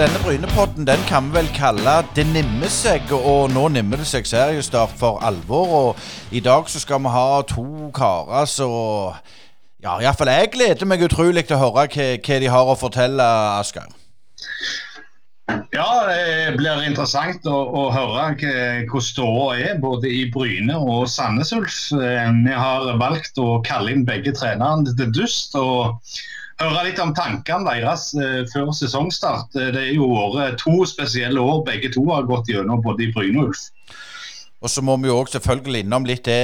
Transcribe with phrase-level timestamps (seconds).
[0.00, 4.24] denne Brynepodden den kan vi vel kalle Det nimmer seg, og nå nimmer det seg
[4.28, 5.74] seriestart for alvor.
[5.80, 9.18] Og i dag så skal vi ha to karer som
[9.84, 13.28] Ja, iallfall jeg gleder meg utrolig til å høre hva, hva de har å fortelle,
[13.60, 13.92] Asgeir.
[15.74, 21.52] Ja, det blir interessant å, å høre hvordan ståa er både i Bryne og Sandnes
[21.56, 21.78] Ulf.
[21.92, 25.56] Eh, vi har valgt å kalle inn begge trenerne til dust.
[25.60, 26.00] og
[26.60, 29.54] høre litt om tankene deres eh, før sesongstart.
[29.56, 33.12] Eh, det er jo året, to spesielle år begge to har gått gjennom, både i
[33.14, 33.68] Bryne og Ulf.
[34.60, 36.42] Og så må vi jo også selvfølgelig innom litt det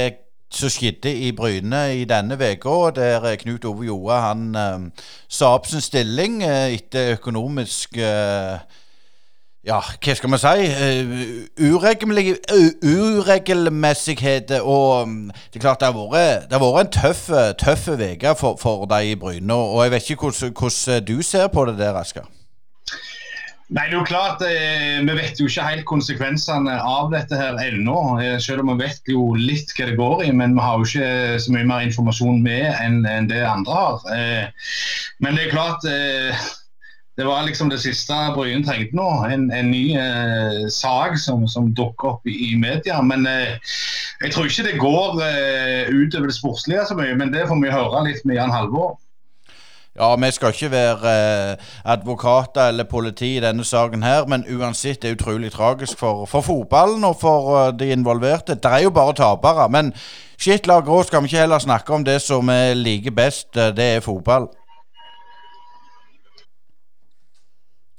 [0.53, 5.67] som skjedde i Bryne i denne uka, der Knut Ove Joa han eh, sa opp
[5.69, 8.57] sin stilling eh, etter økonomisk eh,
[9.67, 12.55] ja, hva skal vi si Uregelmessighet
[12.87, 14.61] uregelmessigheter.
[14.63, 17.27] Og mm, det er klart det har vært, det har vært en tøff,
[17.59, 19.53] tøff uke for, for deg i Bryne.
[19.53, 22.27] Og jeg vet ikke hvordan, hvordan du ser på det der, Asker?
[23.67, 27.57] Nei, det er jo klart, eh, Vi vet jo ikke helt konsekvensene av dette her
[27.59, 27.97] ennå.
[28.23, 30.87] Eh, selv om vi vet jo litt hva det går i, men vi har jo
[30.87, 34.07] ikke så mye mer informasjon med enn, enn det andre har.
[34.15, 34.71] Eh,
[35.19, 36.47] men det er klart eh,
[37.17, 39.07] det var liksom det siste Bryn trengte nå.
[39.25, 43.01] En, en ny eh, sak som, som dukker opp i, i media.
[43.01, 43.57] Men eh,
[44.21, 47.17] jeg tror ikke det går eh, utover det sportslige så mye.
[47.17, 48.99] Men det får vi høre litt med Jan Halvor.
[49.97, 55.01] Ja, vi skal ikke være eh, advokater eller politi i denne saken her, men uansett
[55.01, 58.55] det er utrolig tragisk for, for fotballen og for uh, de involverte.
[58.55, 59.65] Det er jo bare tapere.
[59.73, 59.89] Men
[60.37, 63.57] skitt la grå, skal vi ikke heller snakke om det som vi liker best.
[63.57, 64.51] Eh, det er fotball.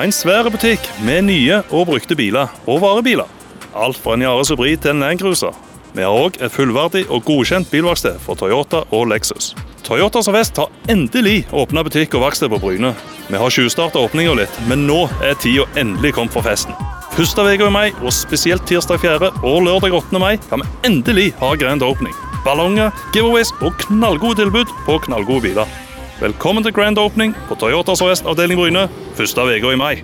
[0.00, 3.28] En svær butikk med nye og brukte biler og varebiler.
[3.76, 5.52] Alt fra en Yaris Hybrid til en Landcruiser.
[5.92, 9.50] Vi har òg et fullverdig og godkjent bilverksted for Toyota og Lexus.
[9.84, 12.94] Toyota Sør-Vest har endelig åpna butikk og verksted på Bryne.
[13.28, 16.72] Vi har tjuvstarta åpninga litt, men nå er tida endelig kommet for festen.
[17.12, 19.32] Første uka i mai, og spesielt tirsdag 4.
[19.44, 20.16] og lørdag 8.
[20.22, 22.16] mai, kan vi endelig ha grand opening.
[22.46, 25.80] Ballonger, giveaways og knallgode tilbud på knallgode biler.
[26.22, 28.84] Velkommen til grand opening på Toyotas Sør-Vest avdeling Bryne
[29.18, 30.02] første uka i mai.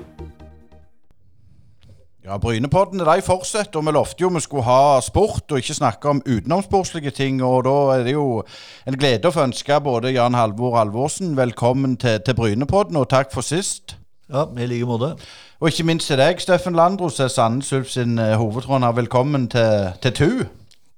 [2.25, 6.09] Ja, Brynepodden de fortsetter, og vi lovte jo vi skulle ha sport og ikke snakke
[6.11, 7.39] om utenomsportslige ting.
[7.43, 8.43] og Da er det jo
[8.87, 13.31] en glede å få ønske både Jan Halvor Alvorsen velkommen til, til Brynepodden, og takk
[13.33, 13.95] for sist.
[14.27, 15.13] Ja, i like måte.
[15.61, 18.91] Og ikke minst til deg, Steffen Landros, er Sandnes Ulf sin uh, hovedtråder.
[18.93, 20.43] Velkommen til, til TU.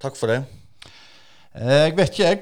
[0.00, 0.40] Takk for det.
[1.52, 2.40] Uh, jeg vet ikke jeg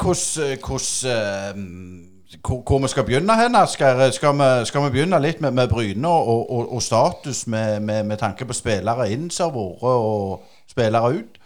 [0.62, 1.67] hvordan
[2.06, 4.11] uh, hvor, hvor, vi skal begynne hen, Asker.
[4.11, 8.05] Skal vi, skal vi begynne litt med, med Bryne og, og, og, status med, med,
[8.05, 11.41] med, tanke på spillere inn som har vært, og spillere ut?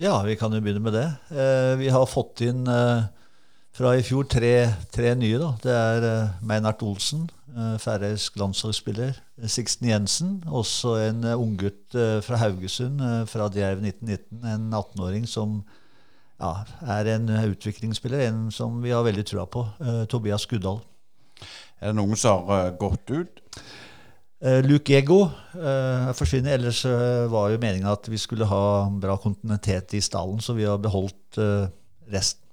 [0.00, 1.08] Ja, vi kan jo begynne med det.
[1.30, 3.02] Eh, vi har fått inn eh,
[3.76, 4.54] fra i fjor tre,
[4.92, 5.38] tre nye.
[5.38, 5.50] da.
[5.60, 9.18] Det er eh, Meinert Olsen, eh, færøysk landslagsspiller.
[9.48, 14.44] Sixten Jensen, også en uh, unggutt eh, fra Haugesund, eh, fra Djerv 1919.
[14.44, 15.62] En 18-åring som
[16.40, 16.54] ja,
[16.96, 19.66] er en utviklingsspiller, en som vi har veldig trua på.
[19.80, 20.80] Uh, Tobias Guddal.
[21.80, 23.40] Er det noen som har uh, gått ut?
[24.40, 26.56] Uh, Luke Ego uh, forsvinner.
[26.56, 26.82] Ellers
[27.32, 28.62] var jo meninga at vi skulle ha
[29.02, 31.40] bra kontinuitet i stallen, så vi har beholdt
[32.10, 32.46] resten.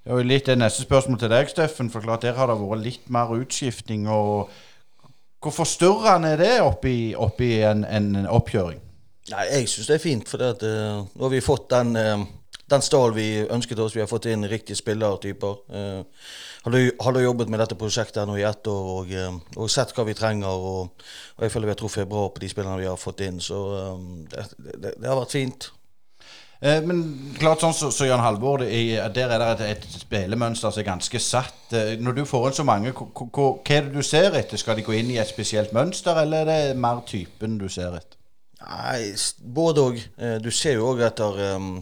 [0.00, 1.90] Det er jo litt det neste spørsmål til deg, Steffen.
[1.92, 4.06] For klart der har det vært litt mer utskifting.
[4.08, 4.48] og
[5.40, 8.80] Hvor forstyrrende er det oppi, oppi en, en, oppkjøring?
[9.30, 11.92] Nei, Jeg syns det er fint, for det at, nå har vi fått den
[12.70, 13.96] den stål vi ønsket oss.
[13.96, 15.58] Vi har fått inn riktige spillertyper.
[15.74, 16.28] Eh,
[16.64, 20.04] har du jobbet med dette prosjektet nå i ett år og, uh, og, sett hva
[20.04, 20.52] vi trenger.
[20.52, 21.04] Og,
[21.38, 23.40] og jeg føler vi har truffet bra på de spillerne vi har fått inn.
[23.40, 23.60] Så
[23.96, 25.70] um, det, det, det, har vært fint.
[26.60, 27.00] Eh, men
[27.40, 30.82] klart sånn som så, så Jan Halvor, er, der er det et, et spillemønster som
[30.82, 31.62] er ganske satt.
[31.72, 34.60] Eh, når du får inn så mange, hva er det du ser etter?
[34.60, 37.96] Skal de gå inn i et spesielt mønster, eller er det mer typen du ser
[37.96, 38.18] etter?
[38.60, 40.02] Nei, både òg.
[40.44, 41.78] Du ser jo òg etter um,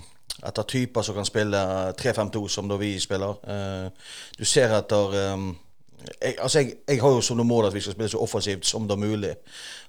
[0.46, 1.62] etter typer som kan spille
[1.98, 3.40] 3-5-2, som da vi spiller.
[3.42, 3.88] Uh,
[4.38, 5.48] du ser etter um,
[6.22, 8.86] jeg, altså jeg, jeg, har jo som mål at vi skal spille så offensivt som
[8.88, 9.34] det er mulig.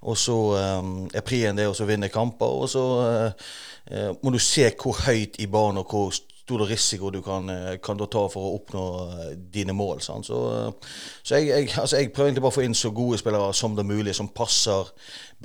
[0.01, 0.37] Og så
[0.81, 2.49] um, er prien det å vinne kamper.
[2.63, 3.51] Og så uh,
[3.93, 6.11] uh, må du se hvor høyt i banen og hvor
[6.49, 10.01] stor risiko du kan, eh, kan ta for å oppnå eh, dine mål.
[10.01, 10.25] Sant?
[10.25, 13.53] Så, uh, så jeg, altså jeg, prøver egentlig bare å få inn så gode spillere
[13.53, 14.89] som det er mulig, som passer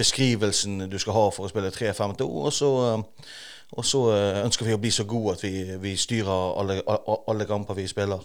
[0.00, 2.25] beskrivelsen du skal ha for å spille 3-5-2.
[2.25, 2.71] Og så,
[3.72, 4.05] og så
[4.44, 6.82] ønsker vi å bli så gode at vi, vi styrer alle,
[7.28, 8.20] alle kamper vi spiller.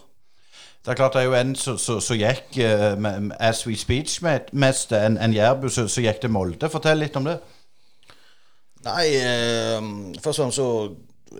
[0.84, 3.08] Det er klart det er jo en som gikk uh,
[3.40, 6.70] as we speech mest, en, en Jærbu som gikk til Molde.
[6.72, 7.36] Fortell litt om det.
[8.86, 9.88] Nei, eh,
[10.24, 10.68] først og fremst så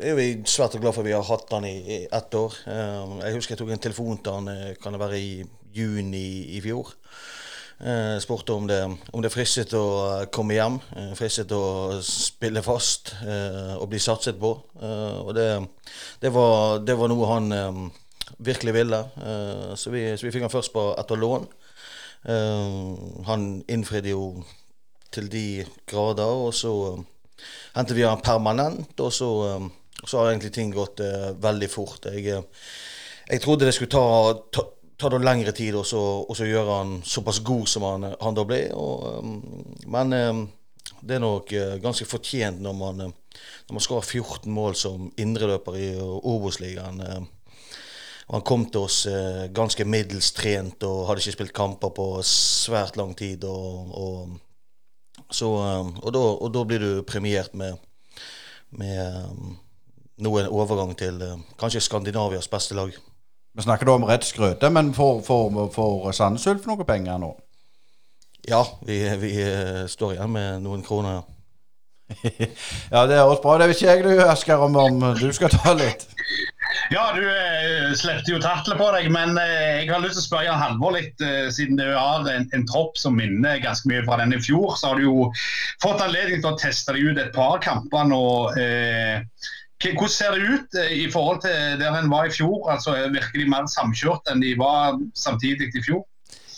[0.04, 2.56] er vi svært glad for at vi har hatt han i, i ett år.
[2.68, 5.30] Eh, jeg husker jeg tok en telefon til han eh, kan det være i
[5.72, 6.26] juni
[6.58, 6.92] i fjor.
[7.80, 8.82] Eh, spurte om det,
[9.12, 14.36] om det fristet å komme hjem, eh, fristet å spille fast eh, og bli satset
[14.36, 14.50] på.
[14.76, 15.46] Eh, og det,
[16.20, 17.78] det, var, det, var, noe han eh,
[18.36, 19.00] virkelig ville.
[19.80, 21.48] så, vi, vi fikk han først på etter lån.
[23.26, 24.42] han innfridde jo
[25.12, 26.72] til de grader, og så
[27.74, 29.30] hentet vi han permanent, og så,
[30.04, 31.00] så har egentlig ting gått
[31.42, 32.06] veldig fort.
[32.12, 32.44] Jeg,
[33.28, 34.04] jeg, trodde det skulle ta,
[34.52, 34.68] ta,
[35.00, 38.62] ta det lengre tid og så gjøre han såpass god som han, han da ble.
[38.76, 39.34] Og, um,
[39.90, 40.44] men um,
[41.00, 45.78] det er nok uh, ganske fortjent når man, når man skårer 14 mål som indreløper
[45.80, 47.04] i Obos-ligaen.
[48.30, 52.94] Han kom til oss eh, ganske middels trent og hadde ikke spilt kamper på svært
[53.00, 53.42] lang tid.
[53.42, 57.80] Og, og så, um, og, da, og, da, blir du premiert med,
[58.78, 59.56] med um,
[60.22, 62.94] noe overgang til uh, kanskje Skandinavias beste lag.
[63.56, 67.32] Vi snakker da om rett skrøte, men får, får, får Sandnes Ulf noe penger nå?
[68.48, 71.24] Ja, vi, vi uh, står igjen med noen kroner.
[72.90, 73.58] ja, det høres bra.
[73.58, 76.06] Det vet ikke jeg du, Asker, om, om du skal ta litt.
[76.90, 80.26] Ja, du eh, slepte jo tatlet på deg, men eh, jeg har lyst til å
[80.26, 81.22] spørre Jan Halvor litt.
[81.22, 84.74] Eh, siden du har en, en, tropp som minner ganske mye fra den i fjor,
[84.78, 85.28] så har du jo
[85.82, 88.24] fått anledning til å teste deg ut et par kamper nå.
[88.58, 89.50] Eh,
[89.80, 92.68] hvordan ser det ut eh, i forhold til der en var i fjor?
[92.72, 96.04] Altså, Virker de mer samkjørt enn de var samtidig i fjor?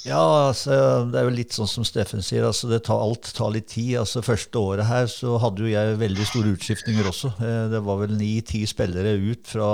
[0.02, 0.74] Ja, altså,
[1.12, 2.48] det er jo litt sånn som Steffen sier.
[2.48, 4.00] altså tar, Alt tar litt tid.
[4.00, 7.34] altså Første året her så hadde jo jeg veldig store utskiftninger også.
[7.38, 9.70] Eh, det var vel ni-ti spillere ut fra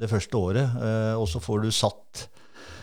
[0.00, 0.76] det første året.
[0.82, 2.26] Eh, og så får du satt,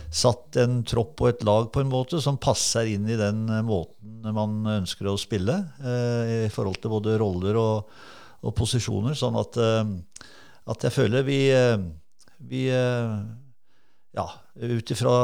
[0.07, 4.23] satt en tropp og et lag på en måte som passer inn i den måten
[4.31, 5.53] man ønsker å spille,
[5.83, 7.91] i forhold til både roller og,
[8.47, 9.17] og posisjoner.
[9.17, 11.41] Sånn at, at, jeg føler vi,
[12.49, 14.27] vi ja,
[14.63, 15.17] ut ifra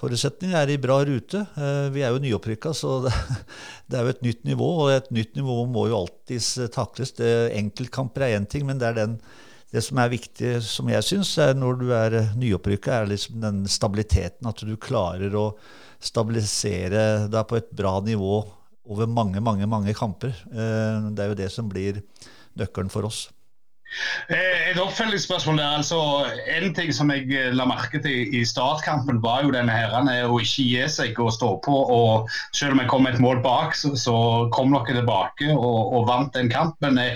[0.00, 1.44] forutsetninger er i bra rute.
[1.92, 3.12] Vi er jo nyopprykka, så det,
[3.90, 4.72] det, er jo et nytt nivå.
[4.86, 7.14] Og et nytt nivå må jo alltids takles.
[7.20, 9.20] Enkeltkamper er én ting, men det er den
[9.70, 14.48] det som er viktig, som jeg syns, når du er nyopprykka, er liksom den stabiliteten.
[14.50, 15.52] At du klarer å
[16.02, 18.40] stabilisere deg på et bra nivå
[18.90, 20.34] over mange, mange, mange kamper.
[20.50, 22.00] Eh, det er jo det som blir
[22.58, 23.28] nøkkelen for oss.
[24.28, 25.76] Eh, et oppfølgingsspørsmål der.
[25.76, 26.24] altså
[26.56, 30.38] En ting som jeg eh, la merke til i startkampen, var jo denne herren å
[30.38, 31.74] ikke gi seg og stå på.
[31.74, 34.16] og Selv om jeg kom et mål bak, så, så
[34.54, 37.00] kom dere tilbake og, og vant den kampen.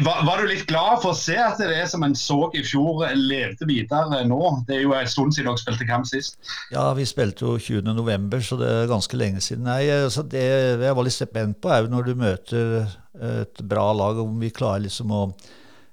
[0.00, 2.62] Var, var, du litt glad for å se at det er som en så i
[2.64, 4.38] fjor, levde videre nå?
[4.64, 6.38] Det er jo en stund siden dere spilte kamp sist.
[6.72, 9.68] Ja, vi spilte jo 20.11, så det er ganske lenge siden.
[9.68, 12.88] Nei, altså det jeg var litt spent på, er jo når du møter
[13.24, 15.22] et bra lag, om vi klarer liksom å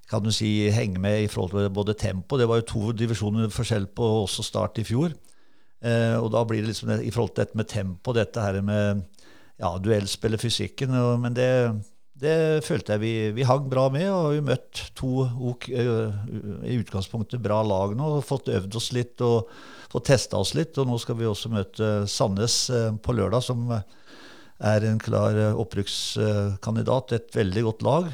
[0.10, 2.38] kan du si, henge med i forhold til både tempo.
[2.38, 5.15] Det var jo to divisjoner forskjell på også start i fjor.
[5.82, 9.01] Eh, og da blir det liksom i forhold til dette med tempo, dette her med
[9.58, 10.94] ja, duellspillet, fysikken.
[11.22, 11.50] Men det
[12.15, 15.25] det følte jeg vi, vi hang bra med, og vi møtt to
[15.67, 18.08] i utgangspunktet bra lag nå.
[18.15, 19.50] og Fått øvd oss litt og
[19.91, 20.77] fått testa oss litt.
[20.79, 22.55] Og nå skal vi også møte Sandnes
[23.03, 23.67] på lørdag, som
[24.64, 27.16] er en klar opprykkskandidat.
[27.18, 28.08] Et veldig godt lag.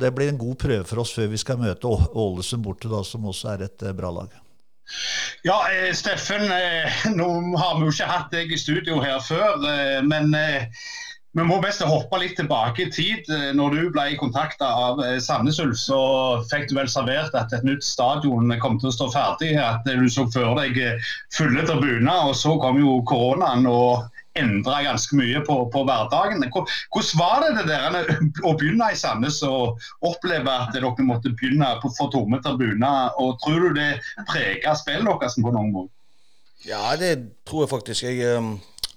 [0.00, 3.24] Det blir en god prøve for oss før vi skal møte Ålesund borte, da, som
[3.28, 4.34] også er et bra lag.
[5.46, 5.56] Ja,
[5.96, 6.46] Steffen,
[7.18, 9.64] nå har vi jo ikke hatt deg i studio her før,
[10.06, 10.36] men
[11.36, 13.26] vi må best hoppe litt tilbake i tid.
[13.28, 15.98] Eh, når du ble kontakta av eh, Sandnes Ulf, så
[16.48, 19.50] fikk du vel servert at et nytt stadion kom til å stå ferdig.
[19.60, 22.30] At du så for deg eh, fulle tribuner.
[22.30, 24.06] Og så kom jo koronaen og
[24.38, 26.44] endra ganske mye på, på hverdagen.
[26.52, 27.90] Hvordan var det, det der,
[28.46, 29.64] å begynne i Sandnes og
[30.06, 32.98] oppleve at dere måtte begynne på for tomme tribuner?
[33.22, 33.92] Og tror du det
[34.28, 35.92] prega spillet deres på noen måte?
[36.66, 37.12] Ja, det
[37.46, 38.00] tror jeg faktisk.
[38.08, 38.16] Jeg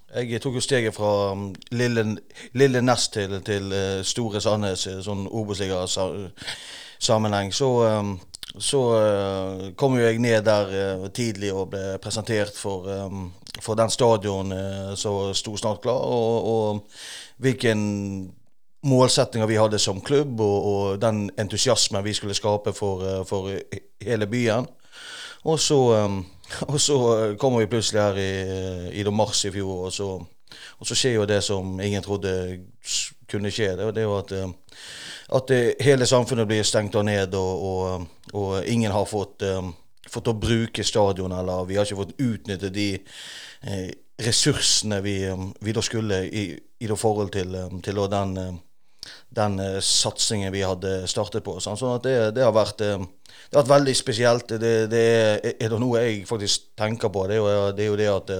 [0.10, 2.17] jeg tok jo steget fra um, lille,
[2.58, 7.53] lille Nest til, til uh, store Sandnes i sånn Obos-sammenheng.
[7.53, 8.19] Så, um,
[8.58, 13.27] så uh, kom jo jeg ned der uh, tidlig og ble presentert for, um,
[13.62, 14.53] for den stadion
[14.98, 16.01] som sto snart klar.
[16.01, 17.79] Og, og hvilken
[18.89, 23.51] målsettinga vi hadde som klubb, og, og, den entusiasmen vi skulle skape for, for
[24.01, 24.68] hele byen.
[25.44, 25.79] Og så,
[26.74, 27.00] og så
[27.39, 30.08] kommer vi plutselig her i, i mars i fjor, og så,
[30.79, 32.34] og så, skjer jo det som ingen trodde
[33.29, 33.75] kunne skje.
[33.75, 34.34] Det, det er jo at,
[35.29, 35.51] at
[35.86, 39.43] hele samfunnet blir stengt ned, og, og, ingen har fått,
[40.09, 45.19] fått å bruke stadion, eller vi har ikke fått utnytte de eh, ressursene vi,
[45.62, 46.48] vi, da skulle i,
[46.81, 47.55] i forhold til,
[47.86, 48.59] til den
[49.29, 51.57] den uh, satsingen vi hadde startet på.
[51.63, 54.55] Sånn, sånn at det, det, har vært, det, har vært veldig spesielt.
[54.59, 57.89] Det, det er, er, det noe jeg faktisk tenker på, det er jo det, er
[57.89, 58.33] jo det at,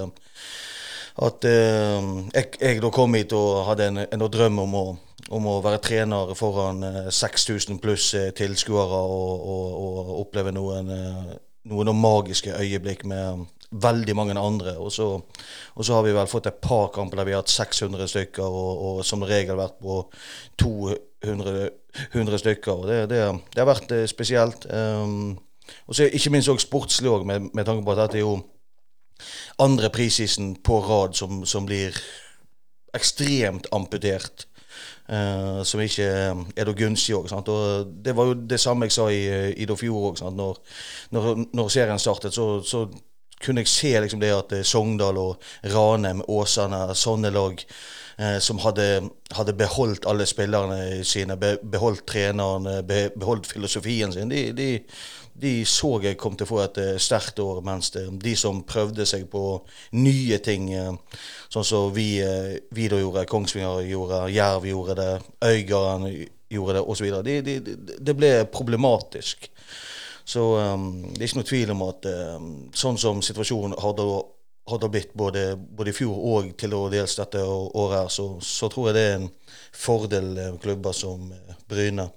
[1.30, 4.86] at jeg, jeg, da kom hit og hadde en, en drøm om å,
[5.30, 6.84] om å, være trener foran
[7.14, 10.90] 6000 pluss tilskuere og, og, og, oppleve noen,
[11.70, 14.78] noen magiske øyeblikk med veldig mange andre.
[14.82, 15.12] Og så,
[15.76, 18.46] og så, har vi vel fått et par kamper der vi har hatt 600 stykker,
[18.46, 20.02] og, og som regel vært på
[20.58, 21.70] 200
[22.14, 22.72] 100 stykker.
[22.72, 24.66] og Det, det, det har vært eh, spesielt.
[24.70, 25.38] Um,
[25.88, 28.42] og så Ikke minst også sportslig, også, med, med, tanke på at det er jo
[29.60, 31.98] andre prisisen på rad som, som blir
[32.94, 34.48] ekstremt amputert.
[35.10, 37.32] Uh, som ikke er da gunstig òg.
[38.06, 39.24] Det var jo det samme jeg sa i,
[39.58, 40.20] i fjor òg.
[40.38, 40.60] Når,
[41.18, 42.84] når, når, serien startet, så, så
[43.42, 47.62] kunne jeg se liksom det at eh, Sogndal og Ranheim, Åsane, sånne lag
[48.20, 54.30] eh, som hadde, hadde, beholdt alle spillerne sine, be, beholdt treneren, be, beholdt filosofien sin,
[54.30, 54.70] de, de,
[55.42, 57.62] de, så jeg kom til å få et uh, sterkt år.
[57.66, 59.44] Mens de som prøvde seg på
[59.98, 65.12] nye ting, uh, sånn som vi, uh, vi da gjorde, Kongsvinger gjorde, Jerv gjorde det,
[65.50, 66.10] Øygarden
[66.50, 69.50] gjorde det osv., det, de, det ble problematisk.
[70.30, 74.06] Så um, det er ikke noe tvil om at um, sånn som situasjonen hadde,
[74.70, 79.06] hadde blitt både, i fjor og til dels dette året, så, så, tror jeg det
[79.08, 79.30] er en
[79.74, 81.32] fordel klubber som
[81.70, 82.12] Bryne.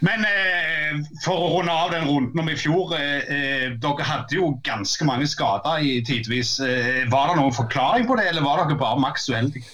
[0.00, 2.94] Men eh, for å runde av den runden om i fjor.
[2.98, 6.58] Eh, eh, dere hadde jo ganske mange skader i tidvis.
[6.64, 9.68] Eh, var det noen forklaring på det, eller var dere bare maks uheldige?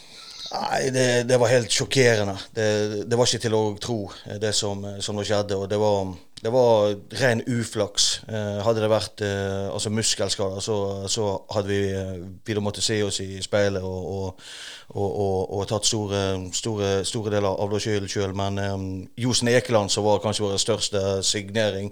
[0.49, 2.39] Nei, det, det, var helt sjokkerende.
[2.57, 2.69] Det,
[3.05, 5.59] det, var ikke til å tro, eh, det som, som skjedde.
[5.59, 8.23] og det var det var ren uflaks.
[8.29, 10.77] Eh, hadde det vært eh, altså muskelskader, så,
[11.11, 15.89] så, hadde vi, eh, vi måttet se oss i speilet og, og, og, og tatt
[15.89, 16.23] store,
[16.55, 18.37] store, store, deler av det sjøl sjøl.
[18.39, 18.77] Men eh,
[19.25, 21.91] Josen Ekeland, som var kanskje vår største signering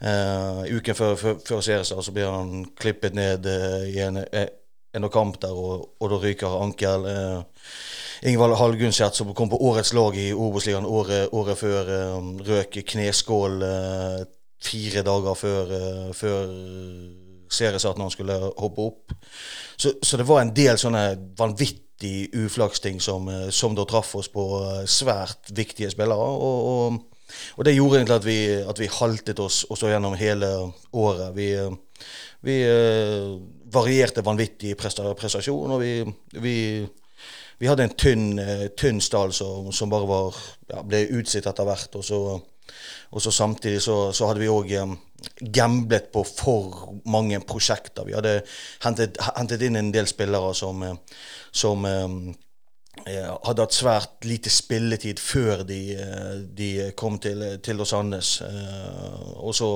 [0.00, 5.10] eh, uken før, før, før seriestart, så blir han klippet ned uh, i en, en
[5.12, 7.04] kamp der, og, da ryker ankel.
[7.08, 7.42] Uh,
[8.22, 13.64] Ingvald Hallgunnskjert, som kom på årets lag i Obos-ligaen året, året, før, um, røk kneskål
[13.66, 14.20] uh,
[14.62, 16.52] fire dager før, uh, før
[17.50, 19.16] seriestart når han skulle hoppe opp.
[19.74, 21.02] Så, så, det var en del sånne
[21.38, 24.46] vanvittig uflaksting som, som da traff oss på
[24.86, 26.18] svært viktige spillere.
[26.18, 27.08] og, og
[27.56, 28.38] og det gjorde egentlig at vi,
[28.68, 30.50] at vi haltet oss også gjennom hele
[30.92, 31.30] året.
[31.32, 31.46] Vi,
[32.44, 32.56] vi
[33.72, 35.94] varierte vanvittig prestasjon, og vi,
[36.44, 36.56] vi,
[37.62, 41.66] vi hadde en tynn, eh, tynn stall som, som, bare var, ja, ble utslitt etter
[41.68, 41.94] hvert.
[41.94, 42.18] Og så,
[43.14, 44.96] og så samtidig så, så, hadde vi òg um,
[45.54, 48.08] gamblet på for mange prosjekter.
[48.08, 48.40] Vi hadde
[48.82, 51.20] hentet, hentet inn en del spillere som, eh,
[51.54, 52.16] som um,
[53.06, 55.78] hadde hatt svært lite spilletid før de,
[56.58, 58.34] de kom til, til Los Andes.
[59.38, 59.70] Og så,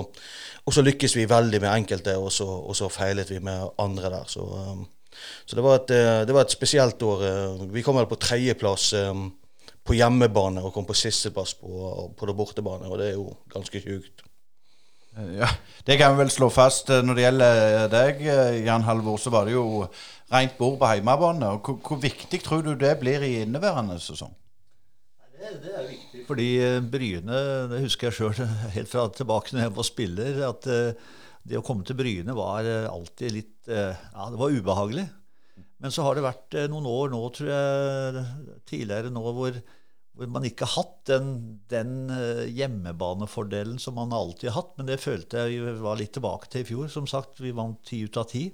[0.67, 4.13] og så lykkes vi veldig med enkelte, og så, og så feilet vi med andre
[4.19, 4.29] der.
[4.31, 4.85] Så um,
[5.47, 7.25] så det var, et, eh, det var et spesielt år.
[7.27, 9.13] Eh, vi kom vel på tredjeplass eh,
[9.87, 11.73] på hjemmebane og kom på sisteplass på,
[12.19, 14.25] på det bortebane, og det er jo ganske sjukt.
[15.17, 15.49] Ja,
[15.87, 16.91] Det kan vi vel slå fast.
[16.91, 18.19] Når det gjelder deg,
[18.67, 19.87] Jan Halvor, så var det jo
[20.29, 21.55] rent bord på hjemmebane.
[21.65, 24.35] Hvor, hvor, viktig tror du det blir i inneværende sesong?
[25.39, 26.49] Det, det er viktig, fordi
[26.91, 30.43] Bryne Det husker jeg sjøl helt fra tilbake når jeg var spiller.
[30.51, 30.69] at
[31.47, 35.07] det å komme til Bryne var alltid litt Ja, det var ubehagelig.
[35.83, 38.23] Men så har det vært eh, noen år nå, tror jeg,
[38.69, 39.59] tidligere nå, hvor,
[40.17, 41.33] hvor man ikke har hatt den,
[41.71, 44.73] den, eh, hjemmebanefordelen som man alltid har hatt.
[44.79, 46.89] Men det følte jeg var litt tilbake til i fjor.
[46.93, 48.49] Som sagt, vi vant ti ut av ti.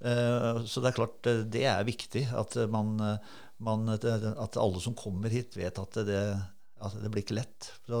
[0.00, 2.96] Eh, så det er klart, det er viktig at, man,
[3.60, 6.24] man, at alle som kommer hit, vet at det,
[6.80, 7.72] at det blir ikke lett.
[7.84, 8.00] Så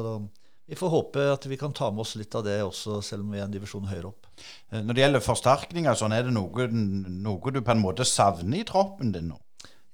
[0.66, 3.34] vi får håpe at vi kan ta med oss litt av det også, selv om
[3.34, 4.26] vi er en divisjon høyere opp.
[4.70, 8.60] Eh, når det gjelder forsterkninger, sånn, er det noe, noe, du på en måte savner
[8.60, 9.38] i troppen din nå?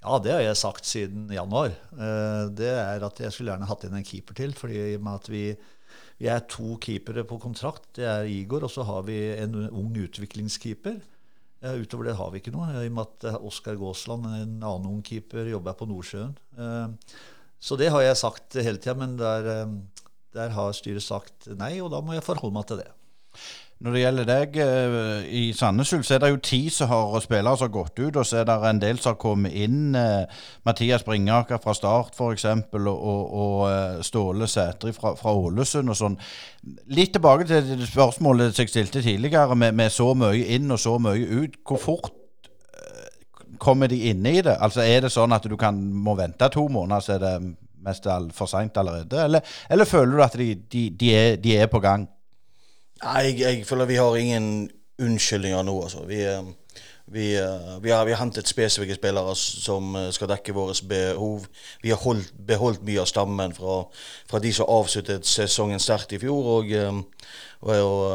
[0.03, 1.75] Ja, det har jeg sagt siden januar.
[1.93, 4.57] Eh, det er at jeg skulle gjerne hatt inn en keeper til.
[4.57, 5.43] fordi i og med at vi,
[6.19, 7.85] vi er to keepere på kontrakt.
[7.99, 10.97] Det er Igor, og så har vi en ung utviklingskeeper.
[11.63, 12.73] Eh, utover det har vi ikke noe.
[12.73, 16.35] I og med at Oskar Gåsland, en annen ung keeper, jobber på Nordsjøen.
[17.63, 19.75] Så det har jeg sagt hele tida, men det eh,
[20.33, 22.89] der har styret sagt nei, og da må jeg forholde meg til det.
[23.83, 27.57] Når det gjelder deg eh, i Sandnes så er det jo ti som har spillere
[27.59, 29.95] som har gått ut, og så er det en del som har kommet inn.
[29.99, 30.23] Eh,
[30.63, 36.15] Mathias Bringaker fra Start f.eks., og, og, eh, Ståle Sætri fra, Ålesund og sånn.
[36.95, 41.43] Litt tilbake til spørsmålet jeg stilte tidligere, med, med, så mye inn og så mye
[41.43, 41.59] ut.
[41.67, 42.13] Hvor fort
[43.59, 44.55] kommer de inn i det?
[44.63, 47.35] Altså Er det sånn at du kan, må vente to måneder, så er det
[47.85, 49.23] mest for seint allerede?
[49.23, 52.07] Eller, eller, føler du at de, de, de, er, de er på gang?
[53.03, 54.49] Nei, jeg, jeg, føler vi har ingen
[55.03, 56.05] unnskyldninger nå, altså.
[56.07, 56.43] Vi, eh,
[57.13, 61.47] vi, eh, vi, har, vi har, hentet spesifikke spillere som eh, skal dekke våre behov.
[61.83, 63.83] Vi har holdt, beholdt mye av stammen fra,
[64.29, 66.47] fra, de som avsluttet sesongen sterkt i fjor.
[66.57, 66.71] Og,
[67.61, 68.07] og, og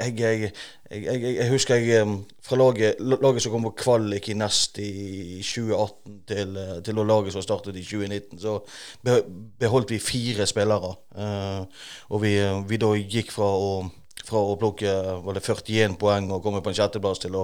[0.00, 0.52] jeg, jeg,
[0.90, 2.06] jeg, husker jeg
[2.44, 7.44] fra laget, laget som kom på kvalik i Nest i 2018 til, til laget som
[7.44, 8.58] startet i 2019, så
[9.60, 10.94] beholdt vi fire spillere.
[12.08, 12.38] Og vi,
[12.68, 13.70] vi da gikk fra å
[14.24, 14.92] fra å plukke
[15.24, 17.36] var det 41 poeng og komme på en sjetteplass til,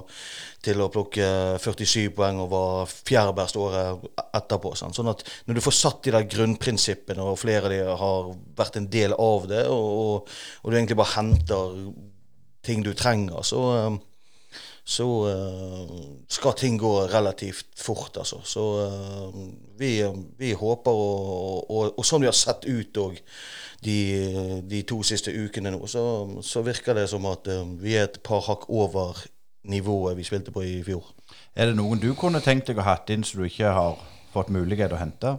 [0.64, 1.28] til, å plukke
[1.62, 4.74] 47 poeng og være fjerde best året etterpå.
[4.78, 4.94] Sånn.
[4.96, 8.80] sånn at når du får satt de der grunnprinsippene, og flere av de har vært
[8.80, 11.74] en del av det, og, og, og du egentlig bare henter
[12.66, 13.62] ting du trenger, så,
[14.84, 15.94] så uh,
[16.28, 18.40] skal ting gå relativt fort, altså.
[18.44, 19.40] Så uh,
[19.80, 19.94] vi,
[20.38, 23.20] vi, håper, og, og, og, sånn vi har sett ut òg
[23.84, 26.02] de, de, to siste ukene nå, så,
[26.44, 29.22] så, virker det som at uh, vi er et par hakk over
[29.70, 31.04] nivået vi spilte på i fjor.
[31.56, 34.00] Er det noen du kunne tenkt deg å hatt inn som du ikke har
[34.34, 35.36] fått mulighet å hente?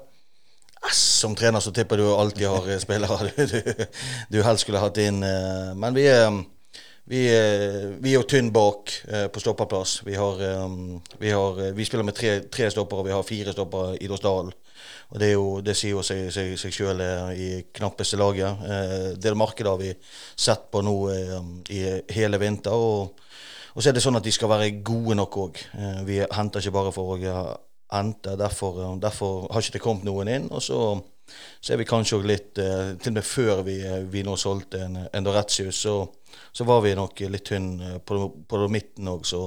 [0.93, 3.85] Som trener så tipper du alltid har eh, spillere du, du,
[4.33, 5.21] du, helst skulle hatt inn.
[5.21, 6.31] Uh, men vi er
[7.11, 7.21] vi,
[7.99, 9.99] vi, er jo tynn bak eh, på stopperplass.
[10.07, 10.39] Vi, har,
[11.19, 14.53] vi, har, vi, spiller med tre, tre stoppere, og vi har fire stoppere i Dåsdalen.
[15.11, 17.01] Og det, jo, det sier jo seg, seg, seg sjøl
[17.35, 18.63] i knappeste laget.
[18.63, 19.91] Eh, det markedet har vi
[20.39, 21.35] sett på nå eh,
[21.75, 21.81] i
[22.15, 22.71] hele vinter.
[22.71, 23.19] Og,
[23.73, 25.59] og, så er det sånn at de skal være gode nok òg.
[25.75, 27.35] Eh, vi henter ikke bare for å
[27.91, 28.37] hente.
[28.39, 30.47] Derfor, derfor, har ikke det kommet noen inn.
[30.47, 30.79] Og så,
[31.61, 33.75] så er vi kanskje òg litt Til og med før vi,
[34.09, 35.29] vi nå solgte en, en
[35.71, 35.95] så,
[36.51, 38.17] så var vi nok litt tynn på,
[38.47, 39.43] på midten òg, så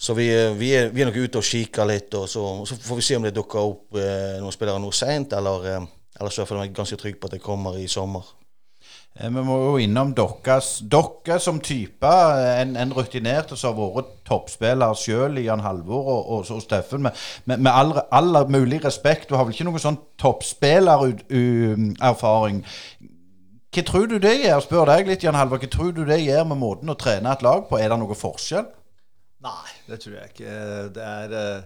[0.00, 2.96] så vi, vi, er, vi, er, nok ute og kikker litt, og så, så, får
[2.96, 5.82] vi se om det dukker opp eh, noen spillere noe seint, eller, eh,
[6.16, 8.24] eller så er jeg ganske trygg på at det kommer i sommer.
[9.18, 12.10] Eh, vi må jo innom Dere som type,
[12.60, 17.02] en, en rutinert som har vært toppspiller sjøl, Jan Halvor og, og, og Steffen.
[17.06, 17.12] Med,
[17.44, 22.58] med, med all, all, mulig respekt, du har vel ikke noen sånn toppspillererfaring.
[23.70, 24.60] Hva tror du det gjør?
[24.64, 25.58] Spør deg litt, Jan Halvor.
[25.62, 27.74] Hva tror du det gjør med måten å trene et lag på?
[27.78, 28.66] Er det noe forskjell?
[29.46, 30.50] Nei, det tror jeg ikke.
[30.96, 31.60] Det er, eh,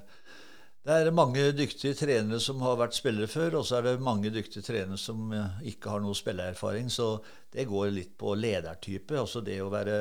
[0.84, 4.28] det er, mange dyktige trenere som har vært spillere før, og så er det mange
[4.32, 6.90] dyktige trenere som eh, ikke har noe spillererfaring.
[6.92, 7.06] Så
[7.54, 9.16] det går litt på ledertype.
[9.16, 9.96] Altså det å være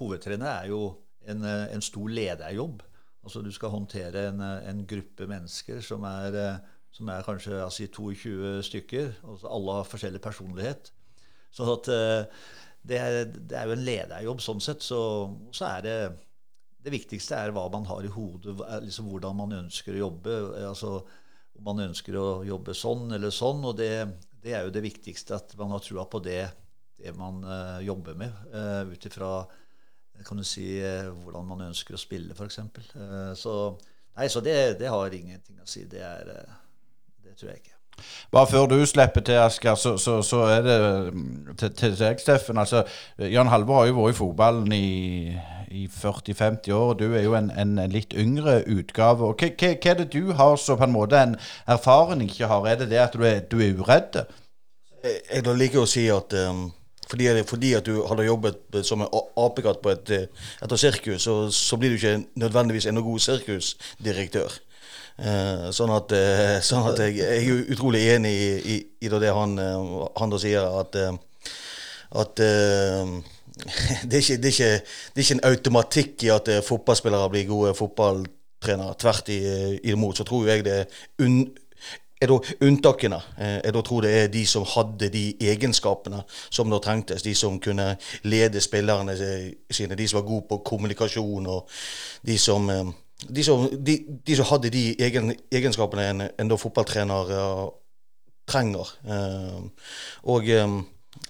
[0.00, 0.80] hovedtrener er jo
[1.30, 2.82] en, eh, en stor lederjobb.
[3.22, 6.34] Altså du skal håndtere en, en gruppe mennesker som er,
[6.92, 9.14] som er kanskje altså 22 stykker.
[9.22, 10.90] Altså alle har forskjellig personlighet.
[11.54, 11.88] Så at,
[12.82, 14.82] det, er, det er jo en lederjobb sånn sett.
[14.84, 15.00] Så,
[15.54, 15.96] så er det
[16.84, 20.34] det viktigste er hva man har i hodet, liksom hvordan man ønsker å jobbe.
[20.68, 20.98] altså
[21.56, 23.64] Om man ønsker å jobbe sånn eller sånn.
[23.64, 23.92] Og det,
[24.44, 26.42] det er jo det viktigste, at man har trua på det,
[27.00, 28.36] det man uh, jobber med.
[28.52, 29.32] Uh, Ut ifra
[30.44, 32.60] si, uh, hvordan man ønsker å spille, f.eks.
[32.92, 33.54] Uh, så
[34.18, 35.86] nei, så det, det, har ingenting å si.
[35.88, 36.34] Det, er,
[37.24, 37.73] det tror jeg ikke.
[38.34, 40.78] Bare før du slipper til, Asker, så, så, så, er det
[41.14, 42.58] mm, til, til deg, Steffen.
[42.58, 42.82] Altså,
[43.18, 45.36] Jan Halvor har jo vært i fotballen i,
[45.70, 46.88] i 40-50 år.
[46.94, 49.30] og Du er jo en, en, litt yngre utgave.
[49.30, 52.66] Og hva, er det du har som på en måte en erfaring ikke har?
[52.66, 54.24] Er det det at du er, du er uredd?
[55.04, 56.66] Jeg, jeg liker å si at um,
[57.08, 60.12] fordi, fordi, at du hadde jobbet som en apekatt på et,
[60.64, 64.56] etter sirkus, så, så, blir du ikke nødvendigvis en god sirkusdirektør.
[65.14, 69.30] Uh, sånn, at, uh, sånn at, jeg, jeg er utrolig enig i, i, i det
[69.30, 70.96] han, uh, han da sier, at,
[72.18, 72.48] at det,
[74.10, 77.76] er ikke, det, er ikke, det, er ikke, en automatikk i at fotballspillere blir gode
[77.78, 78.96] fotballtrenere.
[78.98, 79.30] Tvert
[79.86, 80.80] imot så tror jeg det
[81.22, 81.44] un,
[82.18, 83.22] er da unntakene.
[83.38, 87.22] Jeg da tror det er de som hadde de egenskapene som da trengtes.
[87.22, 87.92] De som kunne
[88.26, 89.14] lede spillerne
[89.70, 89.94] sine.
[89.94, 91.70] De som var gode på kommunikasjon, og
[92.26, 92.66] de som
[93.28, 97.68] de som, de, de som, hadde de egen, egenskapene en, en fotballtrener uh,
[98.48, 98.90] trenger.
[99.06, 99.64] Uh,
[100.34, 100.80] og um,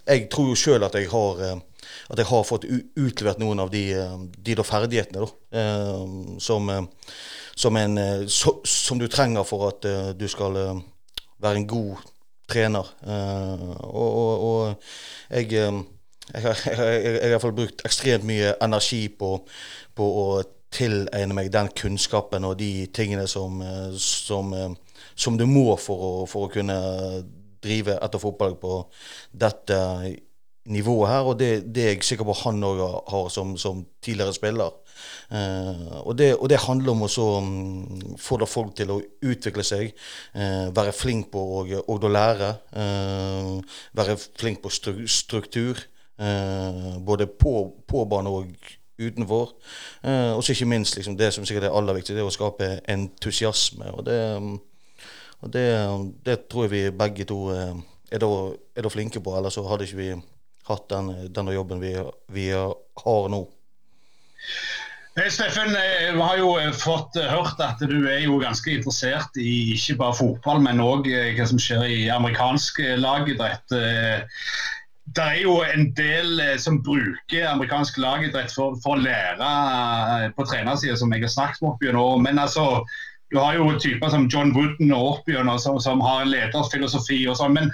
[0.06, 1.60] jeg tror jo sjøl at uh,
[2.10, 2.64] at jeg har fått
[2.96, 3.84] utlevert noen av de,
[4.40, 5.26] de ferdighetene
[6.40, 6.70] som,
[7.54, 9.84] som, en, so, som, du trenger for at
[10.16, 10.56] du skal
[11.44, 12.06] være en god
[12.48, 12.88] trener.
[13.04, 16.96] og, og, og jeg, jeg, har, jeg, har
[17.28, 19.36] i hvert fall brukt ekstremt mye energi på,
[19.94, 20.26] på å
[20.74, 23.62] tilegne meg den kunnskapen og de tingene som,
[24.00, 24.52] som,
[25.14, 26.78] som du må for å, for å kunne
[27.64, 28.78] drive etter fotball på
[29.32, 29.80] dette
[30.64, 32.80] nivået her, og det, det er jeg sikker på han òg
[33.12, 34.72] har som, som, tidligere spiller.
[35.32, 39.92] Eh, og, det, og, det, handler om å um, få folk til å utvikle seg,
[40.32, 41.42] eh, være flink på
[41.84, 42.50] å lære.
[42.80, 43.50] Eh,
[43.96, 45.84] være flink på stru, struktur,
[46.16, 48.48] eh, både på, på bane og
[48.98, 49.54] utenfor.
[50.02, 52.70] Eh, og ikke minst liksom, det som sikkert er aller viktig, det er å skape
[52.88, 53.90] entusiasme.
[53.92, 54.54] og det, um,
[55.40, 55.66] og det,
[56.24, 57.74] det tror jeg vi begge to eh,
[58.14, 58.30] er da,
[58.76, 60.14] er da flinke på, ellers så hadde ikke vi
[60.68, 61.92] hatt den, denne jobben vi,
[62.32, 63.44] vi har nå.
[65.14, 65.70] Steffen,
[66.14, 69.94] vi har jo eh, fått eh, hørt at du er jo ganske interessert i ikke
[70.00, 73.76] bare fotball, men òg eh, hva som skjer i amerikansk lagidrett.
[75.14, 80.96] Det er jo en del som bruker amerikansk lagidrett for, for å lære på trenersida,
[80.98, 82.24] som jeg har snakket med opp gjennom.
[82.26, 82.82] Men altså,
[83.30, 87.22] du har jo typer som John Wooden og opp gjennom som, som har en lederfilosofi
[87.30, 87.54] og sånn.
[87.60, 87.70] men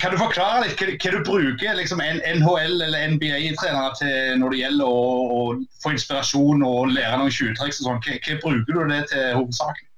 [0.00, 4.60] kan du forklare litt hva, hva du bruker liksom, NHL- eller NBA-trenere til når det
[4.62, 5.40] gjelder å, å,
[5.84, 7.82] få inspirasjon og lære noen tjuvtriks?
[7.84, 8.00] Sånn.
[8.00, 9.91] Hva, hva, bruker du det til hovedsakelig?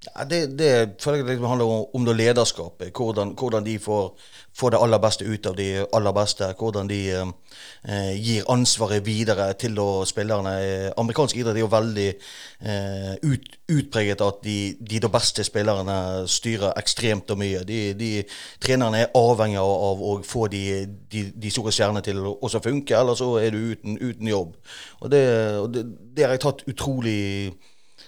[0.00, 2.92] Ja, det, det det handler om, om det lederskapet.
[2.96, 4.14] Hvordan, hvordan de får
[4.60, 6.48] får, det aller beste ut av de aller beste.
[6.58, 10.92] Hvordan de eh, gir ansvaret videre til spillerne.
[10.98, 16.76] Amerikansk idrett er jo veldig eh, ut, utpreget at de, de, de, beste spillerne styrer
[16.78, 17.64] ekstremt og mye.
[17.66, 18.10] De, de
[18.62, 20.64] Trenerne er avhengig av å få de,
[21.10, 24.56] de, store stjernene til å funke, eller så er du uten, uten jobb.
[25.00, 25.24] Og det,
[25.58, 25.78] og
[26.16, 27.20] det har jeg tatt utrolig